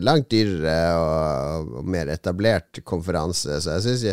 langt 0.00 0.30
dyrere 0.32 0.94
og, 0.96 1.74
og, 1.82 1.88
mer 1.92 2.08
etablert 2.08 2.78
konferanse. 2.88 3.58
Så 3.60 3.74
jeg 3.74 3.84
syns 3.84 4.04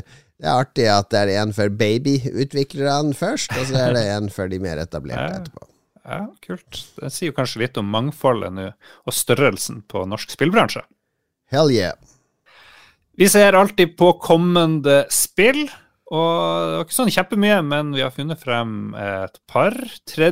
det 0.41 0.49
er 0.49 0.57
artig 0.57 0.89
at 0.91 1.07
det 1.13 1.21
er 1.21 1.31
en 1.39 1.53
for 1.55 1.71
babyutviklerne 1.71 3.13
først, 3.15 3.53
og 3.55 3.69
så 3.69 3.77
er 3.85 3.95
det 3.95 4.01
en 4.11 4.27
for 4.33 4.51
de 4.51 4.59
mer 4.59 4.81
etablerte 4.81 5.23
ja. 5.23 5.37
etterpå. 5.37 5.67
Ja, 6.01 6.21
kult. 6.41 6.79
Det 6.97 7.11
sier 7.13 7.29
jo 7.29 7.35
kanskje 7.37 7.61
litt 7.61 7.77
om 7.77 7.91
mangfoldet 7.93 8.49
nå, 8.55 8.71
og 9.05 9.15
størrelsen 9.15 9.83
på 9.91 10.01
norsk 10.09 10.33
spillbransje. 10.33 10.81
Hell 11.53 11.69
yeah. 11.73 11.93
Vi 13.19 13.27
ser 13.29 13.57
alltid 13.59 13.97
på 13.99 14.13
kommende 14.23 15.03
spill, 15.11 15.65
og 16.11 16.31
det 16.31 16.77
var 16.77 16.85
ikke 16.85 16.95
sånn 16.95 17.11
kjempemye, 17.11 17.57
men 17.67 17.91
vi 17.95 18.03
har 18.03 18.13
funnet 18.15 18.39
frem 18.39 18.93
et 18.95 19.35
par. 19.51 19.75
3. 20.07 20.31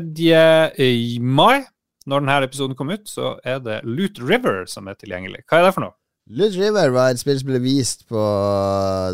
mai, 1.19 1.65
når 2.07 2.23
denne 2.23 2.37
episoden 2.47 2.77
kom 2.79 2.91
ut, 2.93 3.03
så 3.11 3.35
er 3.43 3.59
det 3.63 3.81
Loot 3.83 4.21
River 4.23 4.63
som 4.71 4.87
er 4.87 4.95
tilgjengelig. 4.99 5.43
Hva 5.47 5.59
er 5.59 5.67
det 5.67 5.73
for 5.75 5.87
noe? 5.87 5.95
Loot 6.29 6.55
River 6.55 6.93
var 6.93 7.11
et 7.11 7.19
spill 7.19 7.39
som 7.41 7.49
ble 7.49 7.59
vist 7.63 8.05
på 8.07 8.23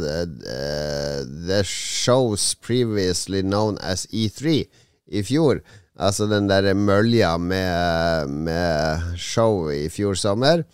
the, 0.03 0.15
uh, 0.45 1.25
the 1.47 1.61
shows 1.65 2.53
previously 2.59 3.41
known 3.41 3.79
as 3.81 4.05
E3 4.11 4.61
i 5.09 5.25
fjor. 5.25 5.63
Altså 5.95 6.27
den 6.27 6.49
der 6.51 6.73
mølja 6.75 7.37
med, 7.39 8.29
med 8.45 9.15
show 9.17 9.71
i 9.71 9.87
fjor 9.89 10.19
sommer. 10.19 10.65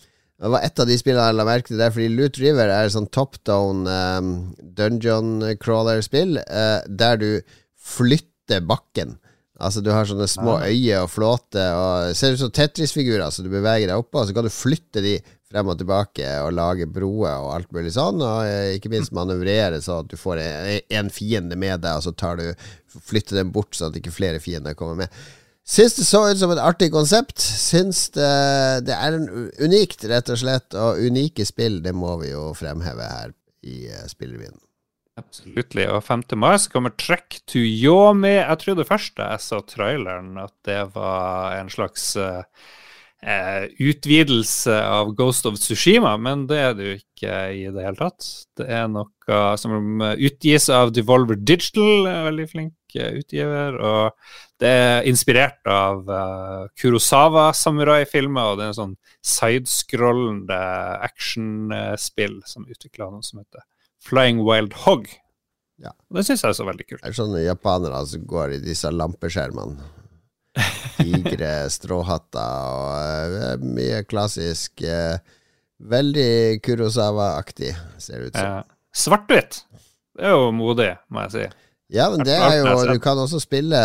Det 0.41 0.49
var 0.49 0.63
et 0.65 0.79
av 0.81 0.87
de 0.89 0.97
spillene 0.97 1.27
jeg 1.29 1.37
la 1.37 1.45
merke 1.45 1.69
til 1.69 1.81
der, 1.81 1.91
fordi 1.93 2.07
Loot 2.15 2.39
River 2.41 2.71
er 2.73 2.87
et 2.87 2.93
sånn 2.95 3.09
top 3.13 3.37
down 3.45 3.83
um, 3.85 4.31
dungeon 4.77 5.35
crawler-spill 5.61 6.39
uh, 6.41 6.79
der 6.89 7.19
du 7.21 7.27
flytter 7.77 8.63
bakken. 8.65 9.19
Altså 9.61 9.83
Du 9.85 9.91
har 9.93 10.07
sånne 10.09 10.25
små 10.25 10.55
øyer 10.65 11.03
og 11.03 11.11
flåter 11.13 11.75
og 11.77 12.15
ser 12.17 12.33
ut 12.33 12.41
som 12.41 12.49
Tetris-figurer, 12.53 13.29
så 13.29 13.45
du 13.45 13.51
beveger 13.53 13.91
deg 13.91 14.01
oppå, 14.01 14.23
og 14.23 14.29
så 14.29 14.33
kan 14.33 14.47
du 14.47 14.53
flytte 14.53 15.03
de 15.05 15.19
frem 15.51 15.69
og 15.69 15.77
tilbake 15.77 16.25
og 16.45 16.55
lage 16.55 16.87
broer 16.89 17.43
og 17.43 17.51
alt 17.59 17.69
mulig 17.75 17.93
sånn. 17.93 18.23
Og 18.25 18.47
eh, 18.47 18.77
ikke 18.79 18.89
minst 18.93 19.13
manøvrere 19.13 19.81
så 19.83 19.99
at 20.01 20.09
du 20.09 20.17
får 20.17 20.41
en 20.41 21.13
fiende 21.13 21.59
med 21.59 21.83
deg, 21.83 21.99
og 21.99 22.07
så 22.07 22.15
tar 22.17 22.41
du 22.41 22.47
flytter 23.11 23.43
den 23.43 23.53
bort 23.53 23.77
sånn 23.77 23.93
at 23.93 24.01
ikke 24.01 24.15
flere 24.15 24.41
fiender 24.41 24.73
kommer 24.79 25.03
med. 25.03 25.21
Syns 25.67 25.93
det 25.95 26.07
så 26.07 26.23
ut 26.27 26.39
som 26.41 26.51
et 26.51 26.61
artig 26.61 26.89
konsept. 26.93 27.39
Syns 27.39 28.07
det, 28.15 28.31
det 28.87 28.97
er 28.97 29.17
unikt, 29.61 30.03
rett 30.09 30.31
og 30.33 30.41
slett. 30.41 30.73
Og 30.73 30.99
unike 31.05 31.45
spill, 31.47 31.79
det 31.85 31.93
må 31.95 32.17
vi 32.23 32.33
jo 32.33 32.49
fremheve 32.57 33.07
her 33.07 33.31
i 33.61 33.85
uh, 33.93 34.03
Spillrevyen. 34.09 34.57
Absolutt. 35.21 35.75
Og 35.85 36.01
5. 36.03 36.23
mai 36.39 36.55
så 36.59 36.71
kommer 36.73 36.95
Trek 36.97 37.41
to 37.49 37.61
Yomi. 37.61 38.39
Jeg 38.39 38.61
trodde 38.63 38.87
først 38.87 39.17
da 39.19 39.33
jeg 39.33 39.45
så 39.45 39.61
traileren 39.67 40.37
at 40.41 40.53
det 40.65 40.81
var 40.95 41.59
en 41.59 41.69
slags 41.69 42.15
uh, 42.17 42.41
eh, 43.21 43.67
utvidelse 43.79 44.75
av 44.81 45.13
Ghost 45.17 45.45
of 45.45 45.59
Tsushima, 45.61 46.15
men 46.17 46.47
det 46.49 46.59
er 46.59 46.77
det 46.77 46.87
jo 46.87 46.97
ikke 46.97 47.35
i 47.53 47.65
det 47.69 47.85
hele 47.85 47.99
tatt. 47.99 48.29
Det 48.57 48.67
er 48.67 48.87
noe 48.91 49.41
som 49.61 50.01
utgis 50.01 50.69
av 50.73 50.93
Devolver 50.95 51.37
Digital, 51.37 52.07
veldig 52.31 52.47
flink 52.49 52.97
eh, 52.97 53.19
utgiver, 53.21 53.77
og 53.77 54.50
det 54.61 54.69
er 54.69 55.07
inspirert 55.09 55.65
av 55.69 56.05
uh, 56.05 56.67
Kurosawa-samurai-filmer, 56.77 58.51
og 58.51 58.59
det 58.59 58.67
er 58.67 58.73
en 58.73 58.77
sånn 58.77 58.97
sidescrollende 59.25 60.59
actionspill 61.07 62.37
som 62.45 62.67
utvikla 62.69 63.09
noe 63.09 63.25
som 63.25 63.41
heter 63.41 63.65
Flying 64.05 64.43
Wild 64.45 64.75
Hog. 64.83 65.09
Ja. 65.81 65.95
Og 66.11 66.19
det 66.19 66.27
syns 66.27 66.45
jeg 66.45 66.53
er 66.53 66.59
så 66.59 66.67
veldig 66.67 66.85
kult. 66.85 67.01
Det 67.01 67.09
er 67.09 67.17
sånne 67.17 67.41
japanere 67.41 68.03
som 68.11 68.29
går 68.29 68.55
i 68.59 68.61
disse 68.61 68.91
lampeskjermene. 68.93 69.89
Digre 71.01 71.53
stråhatter 71.77 72.73
og 72.77 73.37
uh, 73.41 73.65
mye 73.65 74.03
klassisk 74.05 74.85
uh, 74.85 75.17
Veldig 75.81 76.61
Kurosawa-aktig, 76.61 77.71
ser 77.97 78.19
det 78.21 78.27
ut 78.29 78.35
som. 78.37 78.45
Ja. 78.45 78.81
Svart-hvitt. 78.93 79.63
Det 80.13 80.27
er 80.29 80.35
jo 80.35 80.51
modig, 80.53 80.91
må 81.09 81.23
jeg 81.25 81.33
si. 81.33 81.45
Ja, 81.91 82.07
men 82.13 82.23
det 82.23 82.37
er 82.37 82.53
jo 82.61 82.69
Alt 82.71 82.87
er 82.87 82.95
Du 82.95 83.01
kan 83.03 83.19
også 83.19 83.41
spille 83.43 83.79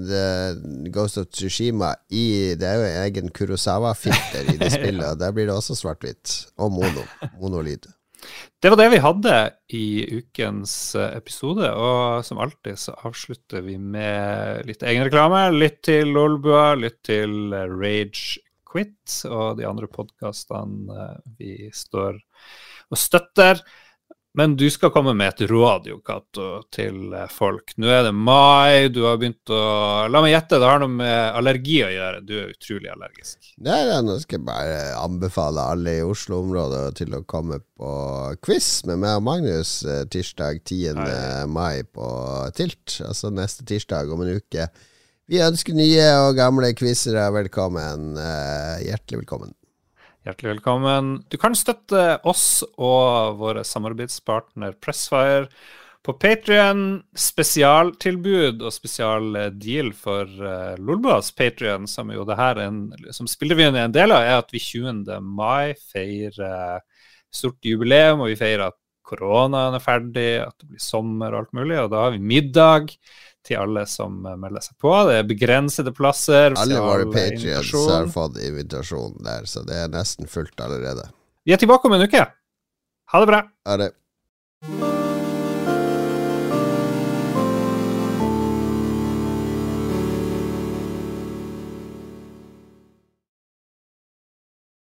The 0.00 0.88
Ghost 0.94 1.20
of 1.20 1.28
Tsushima 1.28 1.92
i 2.08 2.54
Det 2.56 2.64
er 2.64 2.80
jo 2.80 2.88
egen 3.04 3.28
Kurosawa-filter 3.28 4.54
i 4.54 4.56
det 4.62 4.72
spillet, 4.78 5.04
og 5.04 5.20
der 5.20 5.36
blir 5.36 5.50
det 5.50 5.56
også 5.56 5.76
svart-hvitt. 5.76 6.38
Og 6.56 6.72
mono. 6.72 7.04
Monolyd. 7.36 7.90
Det 8.62 8.72
var 8.72 8.80
det 8.80 8.88
vi 8.94 9.02
hadde 9.04 9.34
i 9.76 9.86
ukens 10.18 10.72
eh, 10.98 11.12
episode, 11.18 11.68
og 11.68 12.24
som 12.26 12.40
alltid 12.42 12.80
så 12.80 12.96
avslutter 13.06 13.62
vi 13.66 13.76
med 13.78 14.66
litt 14.66 14.82
egenreklame. 14.82 15.44
Lytt 15.54 15.82
til 15.86 16.10
Lolbua, 16.16 16.72
lytt 16.78 17.02
til 17.06 17.52
eh, 17.54 17.68
Rage 17.70 18.40
Quit 18.66 19.20
og 19.28 19.60
de 19.60 19.68
andre 19.68 19.88
podkastene 19.92 20.96
eh, 21.04 21.18
vi 21.38 21.68
står 21.74 22.18
og 22.90 23.00
støtter. 23.00 23.60
Men 24.36 24.56
du 24.56 24.66
skal 24.70 24.90
komme 24.92 25.14
med 25.16 25.30
et 25.32 25.48
råd, 25.48 25.86
Jo 25.88 25.96
Cato, 26.04 26.46
til 26.74 27.14
eh, 27.16 27.28
folk. 27.32 27.72
Nå 27.80 27.88
er 27.88 28.02
det 28.04 28.12
mai, 28.12 28.90
du 28.92 29.00
har 29.06 29.16
begynt 29.16 29.48
å 29.48 29.60
La 30.12 30.20
meg 30.20 30.34
gjette, 30.34 30.58
det 30.60 30.68
har 30.68 30.82
noe 30.82 30.92
med 30.92 31.38
allergi 31.38 31.78
å 31.86 31.88
gjøre. 31.88 32.20
Du 32.28 32.34
er 32.36 32.52
utrolig 32.52 32.90
allergisk. 32.92 33.54
Nei, 33.64 33.78
nå 34.04 34.18
skal 34.20 34.36
jeg 34.36 34.44
bare 34.44 34.76
anbefale 35.00 35.64
alle 35.72 35.96
i 36.02 36.04
Oslo-området 36.04 36.84
til 37.00 37.16
å 37.16 37.22
komme 37.24 37.62
på 37.80 37.94
quiz 38.44 38.68
med 38.88 39.00
meg 39.06 39.22
og 39.22 39.24
Magnus 39.30 39.78
eh, 39.88 40.04
tirsdag 40.12 40.60
10. 40.68 41.00
Hei. 41.00 41.16
mai 41.48 41.80
på 41.88 42.06
Tilt. 42.56 42.98
Altså 43.08 43.32
neste 43.32 43.64
tirsdag 43.64 44.12
om 44.12 44.20
en 44.26 44.36
uke. 44.36 44.68
Vi 45.26 45.40
ønsker 45.42 45.74
nye 45.74 46.10
og 46.22 46.36
gamle 46.38 46.74
quizere 46.76 47.24
velkommen. 47.34 48.12
Eh, 48.20 48.84
hjertelig 48.90 49.24
velkommen. 49.24 49.56
Hjertelig 50.26 50.56
velkommen. 50.56 51.10
Du 51.30 51.36
kan 51.38 51.54
støtte 51.54 52.16
oss 52.26 52.64
og 52.82 53.36
våre 53.38 53.62
samarbeidspartner 53.62 54.72
Pressfire 54.82 55.44
på 56.02 56.16
Patrion. 56.18 56.80
Spesialtilbud 57.14 58.64
og 58.66 58.74
spesialdeal 58.74 59.92
for 59.94 60.26
uh, 60.26 60.72
Lolbas 60.82 61.30
Patrion, 61.30 61.86
som 61.86 62.10
jo 62.10 62.26
det 62.26 62.40
her 62.40 62.58
er 62.58 62.72
en, 62.72 62.80
som 63.14 63.30
Spillrevyen 63.30 63.78
er 63.78 63.86
en 63.86 63.94
del 63.94 64.16
av, 64.16 64.26
er 64.26 64.40
at 64.40 64.50
vi 64.50 64.64
20. 64.64 65.14
mai 65.22 65.78
feirer 65.92 66.82
stort 67.30 67.62
jubileum, 67.62 68.24
og 68.24 68.32
vi 68.32 68.40
feirer 68.42 68.66
at 68.72 68.80
koronaen 69.06 69.78
er 69.78 69.84
ferdig, 69.84 70.28
at 70.42 70.58
det 70.58 70.72
blir 70.72 70.82
sommer 70.82 71.36
og 71.36 71.44
alt 71.44 71.54
mulig, 71.54 71.78
og 71.84 71.92
da 71.94 72.02
har 72.08 72.16
vi 72.16 72.26
middag 72.34 72.96
til 73.46 73.60
alle 73.62 73.86
som 73.90 74.18
eh, 74.26 74.38
melder 74.40 74.64
seg 74.64 74.78
på. 74.82 74.92
Det 75.08 75.20
er 75.20 75.28
begrensede 75.28 75.94
plasser. 75.96 76.56
Alle 76.58 76.82
våre 76.82 77.06
patrients 77.12 77.72
har 77.92 78.10
fått 78.12 78.40
invitasjon 78.42 79.16
der, 79.26 79.46
så 79.48 79.64
det 79.66 79.78
er 79.84 79.94
nesten 79.94 80.30
fullt 80.30 80.60
allerede. 80.60 81.08
Vi 81.46 81.54
er 81.54 81.62
tilbake 81.62 81.88
om 81.88 81.96
en 81.96 82.06
uke. 82.08 82.26
Ha 83.12 83.22
det 83.22 83.32
bra. 83.32 83.46
Ha 83.70 83.80
det. 83.84 83.94